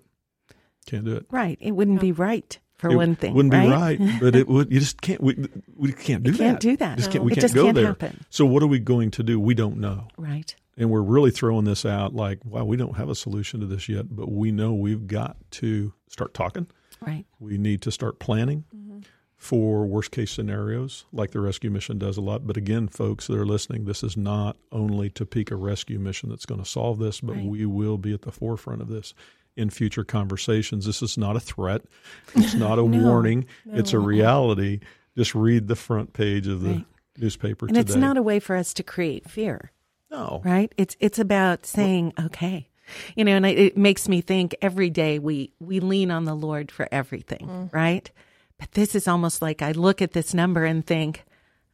Can't 0.86 1.04
do 1.04 1.16
it. 1.16 1.26
Right. 1.30 1.58
It 1.60 1.72
wouldn't 1.72 2.00
be 2.00 2.12
right 2.12 2.58
for 2.82 2.90
It 2.90 2.96
one 2.96 3.16
thing. 3.16 3.32
wouldn't 3.34 3.54
right? 3.54 3.98
be 3.98 4.04
right, 4.04 4.20
but 4.20 4.36
it 4.36 4.46
would. 4.48 4.70
You 4.70 4.80
just 4.80 5.00
can't. 5.00 5.20
We, 5.22 5.48
we 5.76 5.92
can't 5.92 6.22
do 6.22 6.32
You 6.32 6.36
that. 6.36 6.44
can't 6.44 6.60
do 6.60 6.76
that. 6.76 6.98
Just 6.98 7.10
can't, 7.10 7.24
we 7.24 7.32
It 7.32 7.40
can't 7.40 7.54
go 7.54 7.64
can't 7.64 7.74
there. 7.74 7.86
happen. 7.86 8.24
So 8.28 8.44
what 8.44 8.62
are 8.62 8.66
we 8.66 8.78
going 8.78 9.10
to 9.12 9.22
do? 9.22 9.40
We 9.40 9.54
don't 9.54 9.78
know, 9.78 10.08
Right. 10.18 10.54
and 10.76 10.90
we're 10.90 11.00
really 11.02 11.30
throwing 11.30 11.64
this 11.64 11.86
out 11.86 12.14
like, 12.14 12.44
wow, 12.44 12.64
we 12.64 12.76
don't 12.76 12.96
have 12.96 13.08
a 13.08 13.14
solution 13.14 13.60
to 13.60 13.66
this 13.66 13.88
yet, 13.88 14.14
but 14.14 14.30
we 14.30 14.52
know 14.52 14.74
we've 14.74 15.06
got 15.06 15.36
to 15.52 15.92
start 16.08 16.34
talking. 16.34 16.66
Right. 17.00 17.24
We 17.40 17.56
need 17.58 17.80
to 17.82 17.90
start 17.90 18.18
planning 18.20 18.64
mm-hmm. 18.74 19.00
for 19.36 19.86
worst 19.86 20.10
case 20.12 20.30
scenarios, 20.30 21.04
like 21.12 21.32
the 21.32 21.40
rescue 21.40 21.70
mission 21.70 21.98
does 21.98 22.16
a 22.16 22.20
lot. 22.20 22.46
But 22.46 22.56
again, 22.56 22.86
folks 22.88 23.26
that 23.26 23.36
are 23.38 23.46
listening, 23.46 23.86
this 23.86 24.02
is 24.04 24.16
not 24.16 24.56
only 24.70 25.10
Topeka 25.10 25.56
Rescue 25.56 25.98
Mission 25.98 26.28
that's 26.30 26.46
going 26.46 26.62
to 26.62 26.68
solve 26.68 26.98
this, 27.00 27.20
but 27.20 27.34
Right. 27.36 27.44
we 27.44 27.66
will 27.66 27.98
be 27.98 28.12
at 28.14 28.22
the 28.22 28.30
forefront 28.32 28.82
of 28.82 28.88
this 28.88 29.14
in 29.56 29.70
future 29.70 30.04
conversations. 30.04 30.86
This 30.86 31.02
is 31.02 31.16
not 31.18 31.36
a 31.36 31.40
threat. 31.40 31.82
It's 32.34 32.54
not 32.54 32.78
a 32.78 32.82
No. 32.88 33.02
warning. 33.06 33.46
It's 33.66 33.92
a 33.92 33.98
reality. 33.98 34.80
Just 35.16 35.34
read 35.34 35.68
the 35.68 35.76
front 35.76 36.12
page 36.14 36.46
of 36.46 36.62
the 36.62 36.70
Right. 36.70 36.86
newspaper 37.18 37.66
And 37.66 37.74
today. 37.76 37.86
it's 37.92 37.96
not 37.96 38.16
a 38.16 38.22
way 38.22 38.40
for 38.40 38.56
us 38.56 38.72
to 38.74 38.82
create 38.82 39.28
fear. 39.28 39.70
no. 40.10 40.40
right 40.44 40.72
it's 40.76 40.94
it's 41.00 41.18
about 41.18 41.64
saying 41.66 42.12
okay 42.20 42.68
you 43.16 43.24
know 43.24 43.32
and 43.36 43.46
I, 43.46 43.50
it 43.50 43.76
makes 43.78 44.08
me 44.08 44.20
think 44.22 44.54
every 44.62 44.90
day 44.90 45.18
we 45.18 45.52
we 45.60 45.80
lean 45.80 46.10
on 46.10 46.24
the 46.24 46.34
lord 46.34 46.70
for 46.70 46.86
everything 46.92 47.46
mm. 47.48 47.72
right 47.72 48.10
but 48.58 48.72
this 48.72 48.94
is 48.94 49.08
almost 49.08 49.40
like 49.42 49.62
i 49.62 49.72
look 49.72 50.02
at 50.02 50.12
this 50.12 50.34
number 50.34 50.64
and 50.66 50.86
think 50.86 51.24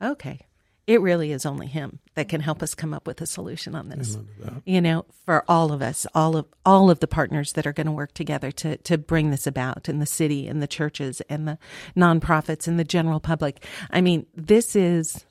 okay 0.03 0.41
it 0.89 1.03
really 1.03 1.31
is 1.33 1.45
only 1.47 1.67
him 1.67 2.01
that 2.15 2.31
can 2.31 2.41
help 2.41 2.63
us 2.63 2.75
come 2.75 2.95
up 2.95 3.07
with 3.07 3.21
a 3.21 3.27
solution 3.27 3.77
on 3.77 3.91
this 3.91 4.19
you 4.65 4.81
know 4.81 5.05
for 5.25 5.45
all 5.47 5.73
of 5.73 5.83
us 5.83 6.07
all 6.15 6.37
of 6.37 6.47
all 6.65 6.91
of 6.91 6.99
the 6.99 7.07
partners 7.07 7.53
that 7.53 7.67
are 7.67 7.73
going 7.73 7.87
to 7.87 7.93
work 7.93 8.13
together 8.15 8.51
to 8.51 8.77
to 8.79 8.99
bring 8.99 9.31
this 9.31 9.47
about 9.47 9.89
in 9.89 10.01
the 10.01 10.07
city 10.07 10.49
and 10.49 10.61
the 10.61 10.67
churches 10.67 11.21
and 11.29 11.47
the 11.47 11.59
nonprofits 11.97 12.67
and 12.67 12.79
the 12.81 12.85
general 12.85 13.21
public 13.21 13.65
i 13.91 14.01
mean 14.01 14.27
this 14.35 14.75
is 14.75 15.25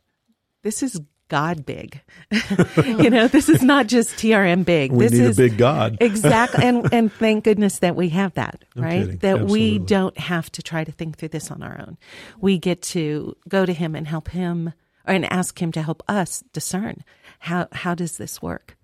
this 0.63 0.81
is 0.81 1.01
God 1.29 1.65
big. 1.65 2.01
you 2.77 3.09
know, 3.09 3.27
this 3.27 3.49
is 3.49 3.61
not 3.61 3.87
just 3.87 4.11
TRM 4.11 4.63
big. 4.63 4.93
We 4.93 5.05
this 5.05 5.11
need 5.11 5.21
is 5.23 5.37
a 5.37 5.41
big 5.41 5.57
God. 5.57 5.97
exactly 5.99 6.63
and 6.63 6.87
and 6.93 7.11
thank 7.11 7.43
goodness 7.43 7.79
that 7.79 7.97
we 7.97 8.07
have 8.09 8.33
that, 8.35 8.63
No 8.77 8.83
right? 8.83 9.01
kidding. 9.01 9.17
That 9.17 9.41
we 9.47 9.77
don't 9.77 10.17
have 10.17 10.49
to 10.53 10.61
try 10.63 10.85
to 10.85 10.91
think 10.93 11.17
through 11.17 11.29
this 11.29 11.51
on 11.51 11.63
our 11.63 11.81
own. 11.81 11.97
We 12.39 12.57
get 12.57 12.81
to 12.93 13.35
go 13.49 13.65
to 13.65 13.73
him 13.73 13.93
and 13.93 14.07
help 14.07 14.29
him 14.29 14.71
and 15.07 15.31
ask 15.31 15.61
him 15.61 15.71
to 15.73 15.81
help 15.81 16.03
us 16.07 16.43
discern 16.53 17.03
how 17.39 17.67
how 17.71 17.95
does 17.95 18.17
this 18.17 18.41
work? 18.41 18.75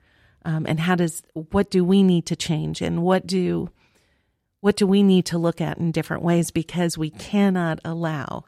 Um, 0.45 0.65
and 0.67 0.79
how 0.79 0.95
does 0.95 1.23
what 1.33 1.69
do 1.71 1.83
we 1.85 2.03
need 2.03 2.25
to 2.27 2.35
change 2.35 2.81
and 2.81 3.01
what 3.03 3.25
do 3.27 3.69
what 4.59 4.75
do 4.77 4.87
we 4.87 5.03
need 5.03 5.25
to 5.27 5.37
look 5.37 5.59
at 5.61 5.77
in 5.77 5.91
different 5.91 6.23
ways 6.23 6.51
because 6.51 6.97
we 6.97 7.09
cannot 7.09 7.79
allow 7.83 8.45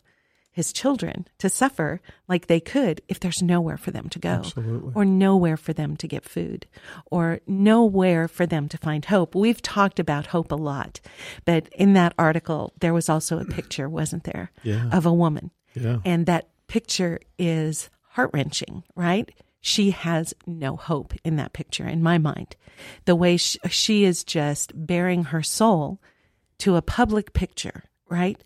his 0.51 0.71
children 0.71 1.27
to 1.37 1.49
suffer 1.49 1.99
like 2.29 2.47
they 2.47 2.61
could 2.61 3.01
if 3.09 3.19
there's 3.19 3.41
nowhere 3.41 3.75
for 3.77 3.91
them 3.91 4.07
to 4.07 4.19
go 4.19 4.29
Absolutely. 4.29 4.93
or 4.95 5.03
nowhere 5.03 5.57
for 5.57 5.73
them 5.73 5.97
to 5.97 6.07
get 6.07 6.23
food 6.23 6.65
or 7.11 7.41
nowhere 7.45 8.29
for 8.29 8.45
them 8.45 8.69
to 8.69 8.77
find 8.77 9.03
hope. 9.05 9.35
We've 9.35 9.61
talked 9.61 9.99
about 9.99 10.27
hope 10.27 10.53
a 10.53 10.55
lot, 10.55 11.01
but 11.43 11.67
in 11.75 11.91
that 11.95 12.13
article, 12.17 12.71
there 12.79 12.93
was 12.93 13.09
also 13.09 13.37
a 13.39 13.43
picture, 13.45 13.89
wasn't 13.89 14.23
there, 14.23 14.51
Yeah. 14.63 14.89
of 14.93 15.05
a 15.05 15.11
woman. 15.13 15.51
Yeah. 15.73 15.97
And 16.05 16.25
that 16.27 16.47
picture 16.67 17.19
is 17.37 17.89
heart 18.11 18.31
wrenching, 18.33 18.83
right? 18.95 19.29
She 19.61 19.91
has 19.91 20.33
no 20.45 20.75
hope 20.75 21.13
in 21.23 21.37
that 21.37 21.53
picture, 21.53 21.87
in 21.87 22.03
my 22.03 22.17
mind. 22.17 22.55
The 23.05 23.15
way 23.15 23.37
she, 23.37 23.59
she 23.69 24.03
is 24.03 24.23
just 24.23 24.71
baring 24.75 25.25
her 25.25 25.41
soul 25.41 25.99
to 26.59 26.75
a 26.75 26.81
public 26.81 27.33
picture, 27.33 27.83
right? 28.09 28.41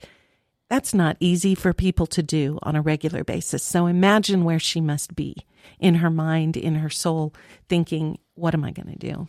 That's 0.70 0.94
not 0.94 1.18
easy 1.20 1.56
for 1.56 1.74
people 1.74 2.08
to 2.08 2.24
do 2.24 2.60
on 2.64 2.76
a 2.76 2.82
regular 2.82 3.24
basis. 3.24 3.64
So 3.64 3.88
imagine 3.88 4.44
where 4.44 4.60
she 4.60 4.82
must 4.82 5.16
be 5.16 5.36
in 5.80 5.96
her 5.96 6.10
mind, 6.10 6.56
in 6.56 6.76
her 6.76 6.90
soul, 6.90 7.34
thinking, 7.68 8.20
what 8.36 8.54
am 8.54 8.64
I 8.64 8.72
going 8.72 8.92
to 8.92 8.96
do? 8.96 9.28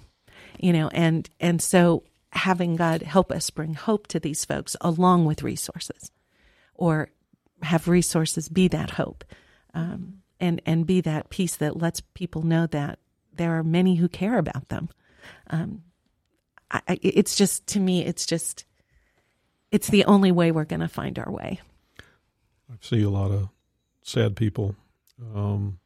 you 0.59 0.73
know, 0.73 0.89
and 0.89 1.29
and 1.41 1.61
so 1.61 2.05
having 2.33 2.77
God 2.77 3.03
help 3.03 3.33
us 3.33 3.51
bring 3.51 3.75
hope 3.75 4.07
to 4.09 4.21
these 4.21 4.45
folks 4.45 4.77
along 4.81 5.25
with 5.25 5.43
resources, 5.43 6.11
or 6.75 7.11
have 7.63 7.89
resources 7.89 8.49
be 8.49 8.69
that 8.69 8.91
hope, 8.91 9.25
um, 9.75 10.23
and 10.39 10.61
and 10.67 10.87
be 10.87 11.01
that 11.03 11.31
peace 11.31 11.57
that 11.57 11.77
lets 11.77 12.01
people 12.01 12.43
know 12.43 12.67
that 12.69 12.99
there 13.33 13.59
are 13.59 13.65
many 13.65 13.97
who 13.97 14.09
care 14.09 14.39
about 14.39 14.69
them. 14.69 14.89
Um, 15.49 15.83
I, 16.71 16.99
it's 17.03 17.37
just 17.37 17.67
to 17.69 17.81
me, 17.81 18.05
it's 18.05 18.27
just 18.27 18.65
it's 19.71 19.89
the 19.89 20.05
only 20.05 20.33
way 20.33 20.53
we're 20.53 20.65
going 20.65 20.81
to 20.81 20.89
find 20.89 21.19
our 21.19 21.31
way. 21.31 21.61
I 22.71 22.75
see 22.81 23.03
a 23.03 23.11
lot 23.11 23.31
of 23.31 23.49
sad 24.03 24.37
people 24.37 24.77
um, 25.35 25.79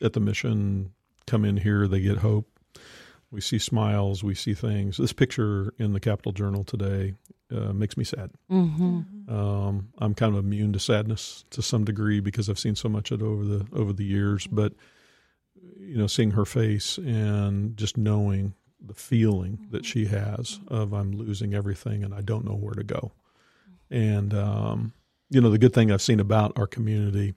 at 0.00 0.12
the 0.12 0.20
mission 0.20 0.92
come 1.26 1.44
in 1.44 1.56
here, 1.58 1.86
they 1.86 2.00
get 2.00 2.18
hope. 2.18 2.48
We 3.30 3.40
see 3.40 3.58
smiles, 3.58 4.22
we 4.22 4.34
see 4.34 4.52
things. 4.54 4.98
This 4.98 5.12
picture 5.12 5.72
in 5.78 5.92
the 5.92 6.00
Capital 6.00 6.32
Journal 6.32 6.64
today 6.64 7.14
uh, 7.52 7.72
makes 7.72 7.96
me 7.96 8.04
sad. 8.04 8.30
Mm-hmm. 8.50 9.32
Um, 9.32 9.88
I'm 9.98 10.14
kind 10.14 10.34
of 10.36 10.44
immune 10.44 10.72
to 10.72 10.78
sadness 10.80 11.44
to 11.50 11.62
some 11.62 11.84
degree 11.84 12.20
because 12.20 12.48
I've 12.48 12.58
seen 12.58 12.74
so 12.76 12.88
much 12.88 13.10
of 13.10 13.20
it 13.20 13.24
over 13.24 13.44
the 13.44 13.66
over 13.72 13.92
the 13.92 14.04
years. 14.04 14.46
But 14.46 14.72
you 15.78 15.96
know, 15.96 16.06
seeing 16.06 16.32
her 16.32 16.44
face 16.44 16.98
and 16.98 17.76
just 17.76 17.96
knowing 17.96 18.54
the 18.84 18.94
feeling 18.94 19.66
that 19.70 19.84
she 19.84 20.06
has 20.06 20.58
of 20.68 20.92
I'm 20.92 21.12
losing 21.12 21.54
everything 21.54 22.02
and 22.02 22.12
I 22.14 22.20
don't 22.20 22.44
know 22.44 22.54
where 22.56 22.74
to 22.74 22.82
go. 22.82 23.12
And 23.90 24.34
um, 24.34 24.92
you 25.30 25.40
know, 25.40 25.50
the 25.50 25.58
good 25.58 25.72
thing 25.72 25.90
I've 25.92 26.02
seen 26.02 26.20
about 26.20 26.52
our 26.56 26.66
community 26.66 27.34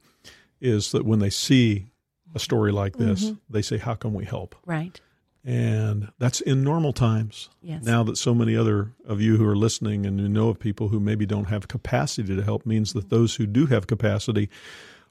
is 0.62 0.91
that 0.91 1.06
when 1.06 1.19
they 1.19 1.30
see 1.30 1.88
a 2.34 2.39
story 2.39 2.71
like 2.71 2.97
this, 2.97 3.25
Mm-hmm. 3.25 3.36
they 3.49 3.62
say, 3.62 3.78
"How 3.78 3.93
can 3.95 4.13
we 4.13 4.25
help?" 4.25 4.56
Right. 4.65 4.99
And 5.45 6.12
that's 6.17 6.41
in 6.41 6.63
normal 6.63 6.91
times. 6.91 7.49
Yes. 7.62 7.84
Now 7.84 8.03
that 8.03 8.17
so 8.17 8.34
many 8.34 8.58
other 8.58 8.93
of 9.05 9.21
you 9.21 9.38
who 9.38 9.47
are 9.47 9.55
listening 9.55 10.05
and 10.05 10.19
you 10.19 10.27
know 10.27 10.49
of 10.49 10.60
people 10.60 10.88
who 10.88 10.99
maybe 10.99 11.27
don't 11.27 11.45
have 11.45 11.67
capacity 11.67 12.36
to 12.36 12.41
help 12.41 12.65
means 12.65 12.93
that 12.93 13.10
those 13.10 13.36
who 13.36 13.45
do 13.45 13.67
have 13.67 13.86
capacity 13.86 14.49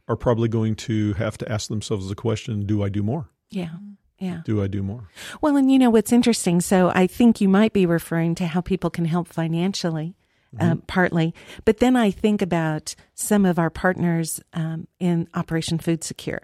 are 0.09 0.17
probably 0.17 0.49
going 0.49 0.75
to 0.75 1.13
have 1.15 1.39
to 1.39 1.51
ask 1.51 1.69
themselves 1.69 2.09
the 2.09 2.17
question, 2.17 2.67
do 2.67 2.83
I 2.83 2.89
do 2.89 3.03
more? 3.03 3.29
Yeah. 3.51 3.71
Yeah. 4.19 4.41
Do 4.45 4.63
I 4.63 4.67
do 4.67 4.83
more? 4.83 5.09
Well, 5.41 5.57
and 5.57 5.71
you 5.71 5.79
know 5.79 5.91
what's 5.91 6.13
interesting? 6.13 6.61
So 6.61 6.91
I 6.95 7.07
think 7.07 7.41
you 7.41 7.49
might 7.49 7.73
be 7.73 7.87
referring 7.87 8.35
to 8.37 8.47
how 8.47 8.61
people 8.61 8.91
can 8.91 9.05
help 9.05 9.29
financially, 9.29 10.15
um, 10.61 10.83
partly. 10.87 11.35
But 11.65 11.79
then 11.79 11.97
I 11.97 12.11
think 12.11 12.41
about 12.41 12.95
some 13.15 13.45
of 13.45 13.59
our 13.59 13.71
partners 13.71 14.41
um, 14.53 14.87
in 14.99 15.29
Operation 15.35 15.79
Food 15.79 16.05
Secure 16.05 16.43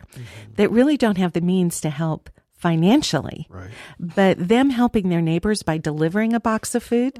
that 0.57 0.71
really 0.71 0.97
don't 0.97 1.19
have 1.19 1.33
the 1.33 1.41
means 1.41 1.81
to 1.81 1.91
help 1.91 2.29
financially, 2.61 3.47
Right. 3.51 3.71
but 3.99 4.37
them 4.49 4.71
helping 4.71 5.09
their 5.09 5.21
neighbors 5.23 5.63
by 5.63 5.79
delivering 5.79 6.33
a 6.35 6.41
box 6.41 6.75
of 6.75 6.83
food 6.83 7.19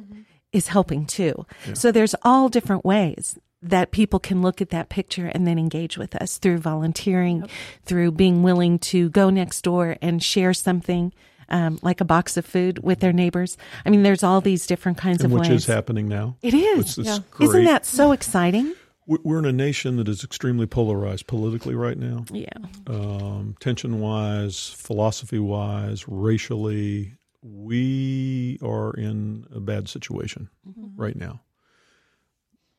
is 0.53 0.69
helping 0.69 1.07
too. 1.07 1.47
So 1.75 1.91
there's 1.93 2.15
all 2.23 2.49
different 2.49 2.85
ways 2.85 3.39
that 3.63 3.91
people 3.91 4.19
can 4.19 4.41
look 4.43 4.61
at 4.63 4.71
that 4.71 4.89
picture 4.89 5.27
and 5.27 5.47
then 5.47 5.59
engage 5.59 5.99
with 5.99 6.15
us 6.17 6.39
through 6.39 6.59
volunteering, 6.59 7.47
through 7.85 8.13
being 8.13 8.43
willing 8.43 8.79
to 8.79 9.11
go 9.11 9.29
next 9.31 9.63
door 9.63 9.97
and 10.01 10.23
share 10.23 10.55
something. 10.55 11.13
Um, 11.53 11.81
like 11.83 12.01
a 12.01 12.05
box 12.05 12.37
of 12.37 12.47
food 12.47 12.79
with 12.85 13.01
their 13.01 13.13
neighbors. 13.13 13.57
I 13.85 13.91
mean, 13.91 14.05
there's 14.05 14.23
all 14.23 14.41
these 14.41 14.69
different 14.69 14.99
kinds 14.99 15.25
And 15.25 15.33
of 15.33 15.41
which 15.41 15.49
ways. 15.49 15.63
is 15.63 15.67
happening 15.67 16.07
now. 16.07 16.37
It 16.43 16.55
is. 16.55 16.79
It's, 16.79 16.99
it's 16.99 17.09
Yeah. 17.09 17.19
great. 17.33 17.49
Isn't 17.49 17.65
that 17.65 17.85
so 17.85 18.13
exciting? 18.13 18.73
We- 19.11 19.19
We're 19.25 19.41
in 19.41 19.45
a 19.45 19.53
nation 19.53 19.97
that 19.97 20.07
is 20.09 20.23
extremely 20.23 20.67
polarized 20.67 21.27
politically 21.27 21.75
right 21.75 21.99
now, 21.99 22.25
Yeah. 22.33 22.47
um, 22.87 23.57
tension 23.59 23.99
wise, 23.99 24.69
philosophy 24.69 25.41
wise, 25.41 26.07
racially. 26.07 27.15
We 27.43 28.57
are 28.63 28.93
in 28.95 29.47
a 29.53 29.59
bad 29.59 29.89
situation 29.89 30.49
right 30.97 31.17
now. 31.17 31.41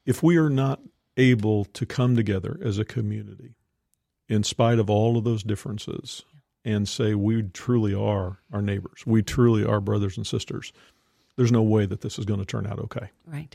If 0.06 0.24
we 0.24 0.38
are 0.38 0.50
not 0.50 0.80
able 1.18 1.66
to 1.66 1.86
come 1.86 2.16
together 2.16 2.58
as 2.64 2.78
a 2.80 2.86
community, 2.86 3.56
in 4.30 4.44
spite 4.44 4.80
of 4.80 4.90
all 4.90 5.18
of 5.18 5.26
those 5.26 5.44
differences, 5.44 6.24
and 6.64 6.88
say 6.88 7.14
we 7.14 7.42
truly 7.44 7.94
are 7.94 8.38
our 8.54 8.62
neighbors, 8.62 9.04
we 9.06 9.22
truly 9.22 9.66
are 9.66 9.82
brothers 9.82 10.16
and 10.16 10.26
sisters, 10.26 10.72
there's 11.36 11.52
no 11.52 11.62
way 11.62 11.86
that 11.86 12.00
this 12.00 12.18
is 12.18 12.24
going 12.24 12.40
to 12.40 12.46
turn 12.46 12.66
out 12.68 12.80
okay. 12.80 13.10
Right. 13.28 13.54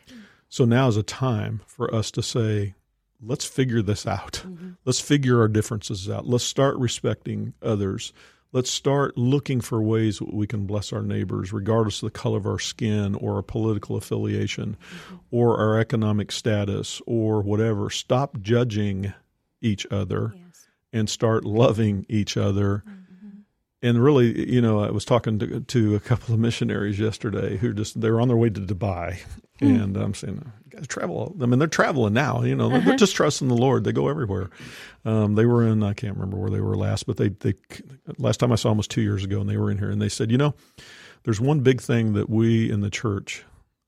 So 0.49 0.65
now 0.65 0.89
is 0.89 0.97
a 0.97 1.03
time 1.03 1.63
for 1.67 1.93
us 1.95 2.11
to 2.13 2.23
say, 2.23 2.75
let's 3.23 3.45
figure 3.45 3.83
this 3.83 4.07
out. 4.07 4.43
Mm-hmm. 4.47 4.71
Let's 4.85 5.01
figure 5.01 5.41
our 5.41 5.49
differences 5.49 6.09
out. 6.09 6.27
Let's 6.27 6.45
start 6.45 6.77
respecting 6.77 7.55
others. 7.63 8.13
Let's 8.53 8.71
start 8.71 9.19
looking 9.19 9.61
for 9.61 9.83
ways 9.83 10.23
we 10.23 10.47
can 10.47 10.67
bless 10.67 10.93
our 10.93 11.03
neighbors, 11.03 11.53
regardless 11.53 12.03
of 12.03 12.13
the 12.13 12.19
color 12.19 12.39
of 12.39 12.47
our 12.47 12.59
skin 12.59 13.15
or 13.17 13.35
our 13.37 13.43
political 13.43 13.97
affiliation 13.97 14.77
mm-hmm. 14.77 15.17
or 15.31 15.59
our 15.59 15.79
economic 15.79 16.33
status 16.33 17.03
or 17.07 17.43
whatever. 17.43 17.91
Stop 17.91 18.41
judging 18.41 19.13
each 19.61 19.87
other 19.91 20.35
Yes. 20.37 20.67
and 20.93 21.11
start 21.11 21.45
loving 21.45 22.07
each 22.09 22.37
other. 22.37 22.85
Mm. 22.89 23.06
And 23.83 24.03
really, 24.03 24.51
you 24.51 24.61
know, 24.63 24.81
I 24.81 24.91
was 24.91 25.05
talking 25.05 25.39
to, 25.39 25.61
to 25.61 25.95
a 25.95 26.01
couple 26.01 26.33
of 26.35 26.41
missionaries 26.41 26.99
yesterday 26.99 27.59
who 27.59 27.75
just 27.75 28.01
they 28.01 28.11
were 28.11 28.21
on 28.21 28.29
their 28.29 28.37
way 28.37 28.49
to 28.49 28.61
Dubai, 28.61 29.19
and 29.61 29.97
I'm 29.97 30.15
saying, 30.15 30.51
you 30.65 30.71
guys 30.79 30.87
travel. 30.87 31.37
I 31.41 31.47
mean, 31.47 31.59
they're 31.59 31.69
traveling 31.69 32.15
now. 32.15 32.43
You 32.43 32.55
know, 32.55 32.69
they're 32.81 32.97
just 32.97 33.15
trusting 33.15 33.49
the 33.49 33.55
Lord. 33.55 33.85
They 33.85 33.93
go 33.93 34.09
everywhere. 34.09 34.51
Um, 35.05 35.35
they 35.35 35.45
were 35.45 35.67
in 35.67 35.83
I 35.83 35.93
can't 35.93 36.15
remember 36.15 36.39
where 36.39 36.51
they 36.51 36.61
were 36.61 36.77
last, 36.77 37.07
but 37.07 37.19
they 37.19 37.29
they 37.29 37.55
last 38.19 38.39
time 38.39 38.51
I 38.51 38.57
saw 38.57 38.71
them 38.71 38.79
was 38.79 38.89
two 38.89 39.03
years 39.03 39.25
ago, 39.25 39.41
and 39.41 39.49
they 39.49 39.59
were 39.59 39.71
in 39.71 39.79
here, 39.79 39.91
and 39.91 40.01
they 40.01 40.09
said, 40.09 40.31
you 40.31 40.39
know, 40.39 40.55
there's 41.25 41.41
one 41.41 41.61
big 41.61 41.81
thing 41.81 42.15
that 42.15 42.31
we 42.31 42.71
in 42.71 42.81
the 42.81 42.91
church 42.91 43.45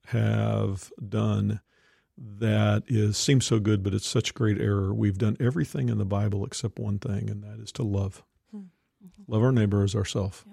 have 0.07 0.91
done 1.09 1.61
that 2.17 2.83
is 2.89 3.17
seems 3.17 3.47
so 3.47 3.59
good, 3.59 3.83
but 3.83 3.95
it's 3.95 4.07
such 4.07 4.35
great 4.35 4.61
error. 4.61 4.93
We've 4.93 5.19
done 5.19 5.37
everything 5.41 5.89
in 5.89 5.99
the 5.99 6.05
Bible 6.05 6.45
except 6.45 6.79
one 6.79 6.99
thing, 6.99 7.31
and 7.31 7.43
that 7.43 7.61
is 7.63 7.73
to 7.73 7.83
love. 7.83 8.23
Love 9.29 9.43
our 9.43 9.53
neighbor 9.53 9.85
as 9.85 9.95
ourselves. 9.95 10.45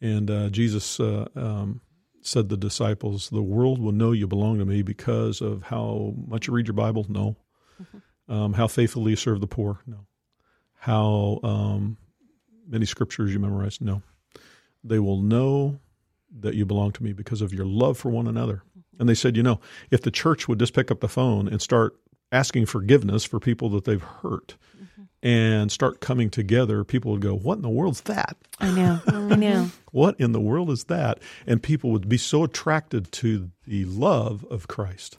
And 0.00 0.30
uh, 0.30 0.48
Jesus 0.48 0.98
uh, 0.98 1.28
um, 1.36 1.82
said 2.22 2.48
to 2.48 2.56
the 2.56 2.56
disciples, 2.56 3.28
"The 3.28 3.42
world 3.42 3.80
will 3.80 3.92
know 3.92 4.12
you 4.12 4.26
belong 4.26 4.58
to 4.58 4.64
me 4.64 4.82
because 4.82 5.40
of 5.40 5.64
how 5.64 6.14
much 6.26 6.48
you 6.48 6.54
read 6.54 6.66
your 6.66 6.74
Bible. 6.74 7.06
No, 7.08 7.36
um, 8.28 8.54
how 8.54 8.66
faithfully 8.66 9.10
you 9.10 9.16
serve 9.16 9.40
the 9.40 9.46
poor. 9.46 9.80
No, 9.86 10.06
how 10.78 11.40
um, 11.42 11.98
many 12.66 12.86
scriptures 12.86 13.32
you 13.32 13.38
memorize. 13.38 13.80
No, 13.80 14.02
they 14.82 14.98
will 14.98 15.20
know 15.20 15.78
that 16.40 16.54
you 16.54 16.64
belong 16.64 16.92
to 16.92 17.02
me 17.02 17.12
because 17.12 17.42
of 17.42 17.52
your 17.52 17.66
love 17.66 17.98
for 17.98 18.08
one 18.08 18.26
another. 18.26 18.62
And 18.98 19.08
they 19.08 19.14
said, 19.14 19.36
you 19.36 19.42
know, 19.42 19.60
if 19.90 20.02
the 20.02 20.10
church 20.10 20.46
would 20.46 20.58
just 20.58 20.74
pick 20.74 20.90
up 20.90 21.00
the 21.00 21.08
phone 21.08 21.48
and 21.48 21.60
start 21.60 21.96
asking 22.32 22.66
forgiveness 22.66 23.24
for 23.24 23.40
people 23.40 23.68
that 23.70 23.84
they've 23.84 24.02
hurt 24.02 24.56
and 25.22 25.70
start 25.70 26.00
coming 26.00 26.30
together, 26.30 26.84
people 26.84 27.12
would 27.12 27.20
go, 27.20 27.34
What 27.34 27.56
in 27.56 27.62
the 27.62 27.68
world's 27.68 28.02
that? 28.02 28.36
I 28.58 28.70
know. 28.70 29.00
I 29.06 29.36
know. 29.36 29.70
What 29.92 30.18
in 30.18 30.32
the 30.32 30.40
world 30.40 30.70
is 30.70 30.84
that? 30.84 31.20
And 31.46 31.62
people 31.62 31.90
would 31.90 32.08
be 32.08 32.16
so 32.16 32.44
attracted 32.44 33.12
to 33.12 33.50
the 33.66 33.84
love 33.84 34.44
of 34.50 34.68
Christ. 34.68 35.18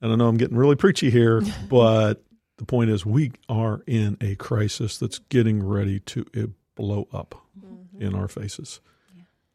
And 0.00 0.12
I 0.12 0.14
know 0.14 0.28
I'm 0.28 0.36
getting 0.36 0.56
really 0.56 0.76
preachy 0.76 1.10
here, 1.10 1.42
but 1.68 2.22
the 2.58 2.64
point 2.64 2.90
is, 2.90 3.06
we 3.06 3.32
are 3.48 3.82
in 3.86 4.16
a 4.20 4.34
crisis 4.36 4.98
that's 4.98 5.18
getting 5.18 5.62
ready 5.62 6.00
to 6.00 6.54
blow 6.74 7.08
up 7.12 7.34
mm-hmm. 7.58 8.02
in 8.02 8.14
our 8.14 8.28
faces. 8.28 8.80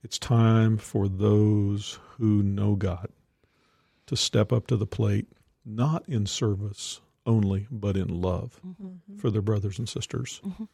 It's 0.04 0.20
time 0.20 0.78
for 0.78 1.08
those 1.08 2.00
who 2.18 2.44
know 2.44 2.76
God 2.76 3.08
to 4.08 4.18
step 4.18 4.52
up 4.52 4.68
to 4.68 4.76
the 4.76 4.86
plate, 4.86 5.28
not 5.66 6.04
in 6.10 6.26
service 6.26 7.00
only, 7.26 7.68
but 7.72 7.96
in 7.96 8.22
love 8.22 8.60
mm-hmm. 8.66 8.88
Mm-hmm. 8.88 9.18
for 9.18 9.30
their 9.32 9.42
brothers 9.42 9.80
and 9.80 9.88
sisters, 9.88 10.42
mm-hmm. 10.46 10.66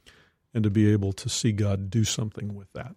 and 0.54 0.64
to 0.64 0.70
be 0.70 0.92
able 0.92 1.14
to 1.14 1.30
see 1.30 1.52
God 1.52 1.90
do 1.90 2.04
something 2.04 2.56
with 2.56 2.72
that. 2.74 2.96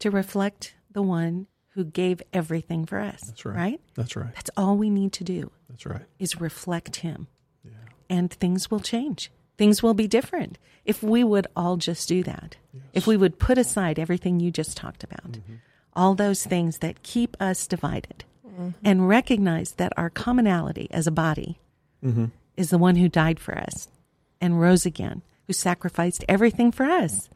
to 0.00 0.10
reflect 0.10 0.74
the 0.90 1.02
one 1.02 1.46
who 1.70 1.84
gave 1.84 2.22
everything 2.32 2.86
for 2.86 2.98
us. 3.00 3.20
That's 3.22 3.44
right. 3.44 3.56
Right? 3.56 3.80
That's 3.94 4.16
right. 4.16 4.34
That's 4.34 4.50
all 4.56 4.76
we 4.76 4.90
need 4.90 5.12
to 5.14 5.24
do 5.24 5.50
That's 5.68 5.84
right. 5.86 6.02
is 6.18 6.40
reflect 6.40 6.96
him. 6.96 7.26
Yeah. 7.64 7.72
And 8.08 8.32
things 8.32 8.70
will 8.70 8.80
change. 8.80 9.30
Things 9.56 9.82
will 9.82 9.94
be 9.94 10.06
different 10.08 10.58
if 10.84 11.02
we 11.02 11.24
would 11.24 11.46
all 11.56 11.76
just 11.76 12.08
do 12.08 12.22
that. 12.24 12.56
If 12.92 13.06
we 13.06 13.16
would 13.16 13.38
put 13.38 13.58
aside 13.58 13.98
everything 13.98 14.40
you 14.40 14.50
just 14.50 14.76
talked 14.76 15.04
about, 15.04 15.38
all 15.94 16.14
those 16.14 16.44
things 16.44 16.78
that 16.78 17.02
keep 17.02 17.36
us 17.40 17.66
divided, 17.66 18.24
and 18.84 19.08
recognize 19.08 19.72
that 19.72 19.92
our 19.96 20.10
commonality 20.10 20.88
as 20.90 21.06
a 21.06 21.12
body 21.12 21.58
is 22.56 22.70
the 22.70 22.78
one 22.78 22.96
who 22.96 23.08
died 23.08 23.40
for 23.40 23.56
us 23.56 23.88
and 24.40 24.60
rose 24.60 24.86
again, 24.86 25.22
who 25.46 25.52
sacrificed 25.52 26.24
everything 26.28 26.72
for 26.72 26.84
us. 26.84 27.28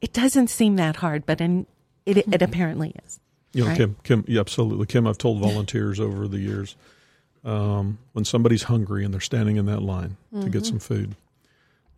It 0.00 0.12
doesn't 0.12 0.48
seem 0.48 0.76
that 0.76 0.96
hard, 0.96 1.26
but 1.26 1.40
in, 1.40 1.66
it, 2.06 2.18
it 2.18 2.42
apparently 2.42 2.94
is. 3.04 3.20
You 3.52 3.62
know, 3.64 3.68
Right. 3.70 3.76
Kim, 3.76 3.96
Kim, 4.04 4.24
yeah, 4.28 4.40
absolutely. 4.40 4.86
Kim, 4.86 5.06
I've 5.06 5.18
told 5.18 5.40
volunteers 5.40 5.98
over 5.98 6.28
the 6.28 6.38
years 6.38 6.76
um, 7.44 7.98
when 8.12 8.24
somebody's 8.24 8.64
hungry 8.64 9.04
and 9.04 9.12
they're 9.12 9.20
standing 9.20 9.56
in 9.56 9.66
that 9.66 9.80
line 9.82 10.16
to 10.42 10.48
get 10.50 10.66
some 10.66 10.78
food, 10.78 11.14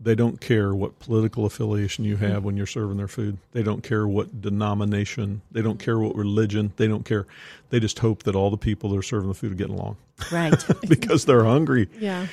They 0.02 0.14
don't 0.14 0.40
care 0.40 0.74
what 0.74 0.98
political 0.98 1.44
affiliation 1.44 2.06
you 2.06 2.16
have 2.16 2.42
when 2.42 2.56
you're 2.56 2.66
serving 2.66 2.96
their 2.96 3.06
food. 3.08 3.36
They 3.52 3.62
don't 3.62 3.82
care 3.82 4.08
what 4.08 4.40
denomination. 4.40 5.42
They 5.52 5.60
don't 5.60 5.78
care 5.78 5.98
what 5.98 6.16
religion. 6.16 6.72
They 6.76 6.88
don't 6.88 7.04
care. 7.04 7.26
They 7.68 7.80
just 7.80 7.98
hope 7.98 8.22
that 8.22 8.34
all 8.34 8.50
the 8.50 8.56
people 8.56 8.88
that 8.90 8.96
are 8.98 9.02
serving 9.02 9.28
the 9.28 9.34
food 9.34 9.52
are 9.52 9.56
getting 9.56 9.78
along 9.78 9.98
Right. 10.32 10.54
because 10.88 11.26
they're 11.26 11.44
hungry. 11.44 11.88
Yeah. 11.98 12.28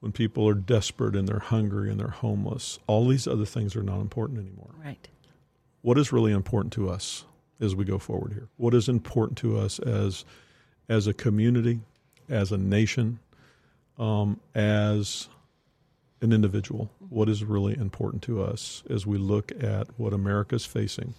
When 0.00 0.10
people 0.10 0.48
are 0.48 0.54
desperate 0.54 1.14
and 1.14 1.28
they're 1.28 1.38
hungry 1.38 1.90
and 1.92 2.00
they're 2.00 2.08
homeless, 2.08 2.80
all 2.88 3.06
these 3.06 3.28
other 3.28 3.44
things 3.46 3.76
are 3.76 3.84
not 3.84 4.00
important 4.00 4.40
anymore. 4.40 4.70
right. 4.84 5.06
What 5.82 5.98
is 5.98 6.12
really 6.12 6.32
important 6.32 6.72
to 6.74 6.90
us 6.90 7.24
as 7.60 7.74
we 7.76 7.84
go 7.84 7.98
forward 7.98 8.32
here? 8.32 8.48
What 8.56 8.74
is 8.74 8.88
important 8.88 9.38
to 9.38 9.58
us 9.58 9.78
as 9.78 10.24
as 10.88 11.06
a 11.06 11.14
community, 11.14 11.80
as 12.28 12.50
a 12.50 12.58
nation, 12.58 13.20
um, 13.98 14.40
as 14.54 15.28
an 16.22 16.32
individual? 16.32 16.90
What 17.10 17.28
is 17.28 17.44
really 17.44 17.76
important 17.76 18.22
to 18.24 18.42
us 18.42 18.82
as 18.88 19.06
we 19.06 19.18
look 19.18 19.52
at 19.62 19.88
what 19.98 20.12
America 20.12 20.54
is 20.54 20.64
facing? 20.64 21.14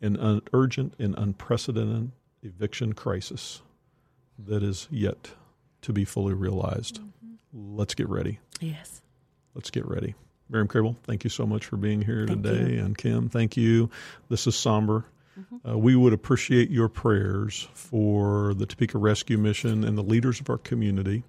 An 0.00 0.16
un- 0.16 0.42
urgent 0.52 0.94
and 0.98 1.14
unprecedented 1.18 2.12
eviction 2.42 2.94
crisis 2.94 3.60
that 4.38 4.62
is 4.62 4.88
yet 4.90 5.32
to 5.82 5.92
be 5.92 6.04
fully 6.04 6.32
realized. 6.32 7.00
Let's 7.52 7.94
get 7.94 8.08
ready. 8.08 8.38
Yes. 8.60 9.02
Let's 9.54 9.70
get 9.70 9.86
ready. 9.86 10.14
Miriam 10.48 10.68
Crable, 10.68 10.96
thank 11.04 11.24
you 11.24 11.30
so 11.30 11.46
much 11.46 11.66
for 11.66 11.76
being 11.76 12.02
here 12.02 12.26
Thank 12.26 12.42
today. 12.42 12.74
you. 12.74 12.80
And 12.84 12.96
Kim, 12.96 13.28
thank 13.28 13.56
you. 13.56 13.90
This 14.28 14.46
is 14.46 14.56
Somber. 14.56 15.04
Uh, 15.66 15.78
we 15.78 15.96
would 15.96 16.12
appreciate 16.12 16.70
your 16.70 16.88
prayers 16.88 17.68
for 17.72 18.52
the 18.54 18.66
Topeka 18.66 18.98
Rescue 18.98 19.38
Mission 19.38 19.84
and 19.84 19.96
the 19.96 20.02
leaders 20.02 20.40
of 20.40 20.50
our 20.50 20.58
community 20.58 21.22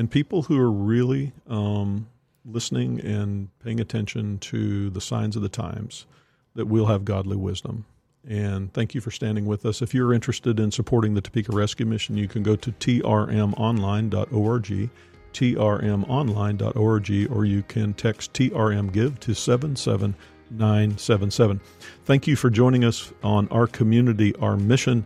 and 0.00 0.10
people 0.10 0.40
who 0.40 0.58
are 0.58 0.72
really 0.72 1.32
um, 1.46 2.08
listening 2.46 3.00
and 3.00 3.50
paying 3.62 3.80
attention 3.80 4.38
to 4.38 4.88
the 4.88 5.00
signs 5.00 5.36
of 5.36 5.42
the 5.42 5.48
times 5.50 6.06
that 6.54 6.64
we'll 6.64 6.86
have 6.86 7.04
godly 7.04 7.36
wisdom. 7.36 7.84
And 8.26 8.72
thank 8.72 8.94
you 8.94 9.02
for 9.02 9.10
standing 9.10 9.44
with 9.44 9.66
us. 9.66 9.82
If 9.82 9.92
you're 9.92 10.14
interested 10.14 10.58
in 10.58 10.70
supporting 10.70 11.12
the 11.12 11.20
Topeka 11.20 11.52
Rescue 11.52 11.84
Mission, 11.84 12.16
you 12.16 12.28
can 12.28 12.42
go 12.42 12.56
to 12.56 12.72
trmonline.org, 12.72 14.90
trmonline.org, 15.34 17.30
or 17.30 17.44
you 17.44 17.62
can 17.64 17.92
text 17.92 18.32
TRM 18.32 18.92
Give 18.94 19.20
to 19.20 19.34
77977. 19.34 21.60
Thank 22.06 22.26
you 22.26 22.36
for 22.36 22.48
joining 22.48 22.86
us 22.86 23.12
on 23.22 23.48
our 23.48 23.66
community, 23.66 24.34
our 24.36 24.56
mission. 24.56 25.04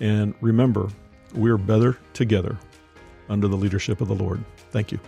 And 0.00 0.34
remember, 0.42 0.90
we're 1.34 1.56
better 1.56 1.96
together 2.12 2.58
under 3.28 3.48
the 3.48 3.56
leadership 3.56 4.00
of 4.00 4.08
the 4.08 4.14
Lord. 4.14 4.42
Thank 4.70 4.92
you. 4.92 5.00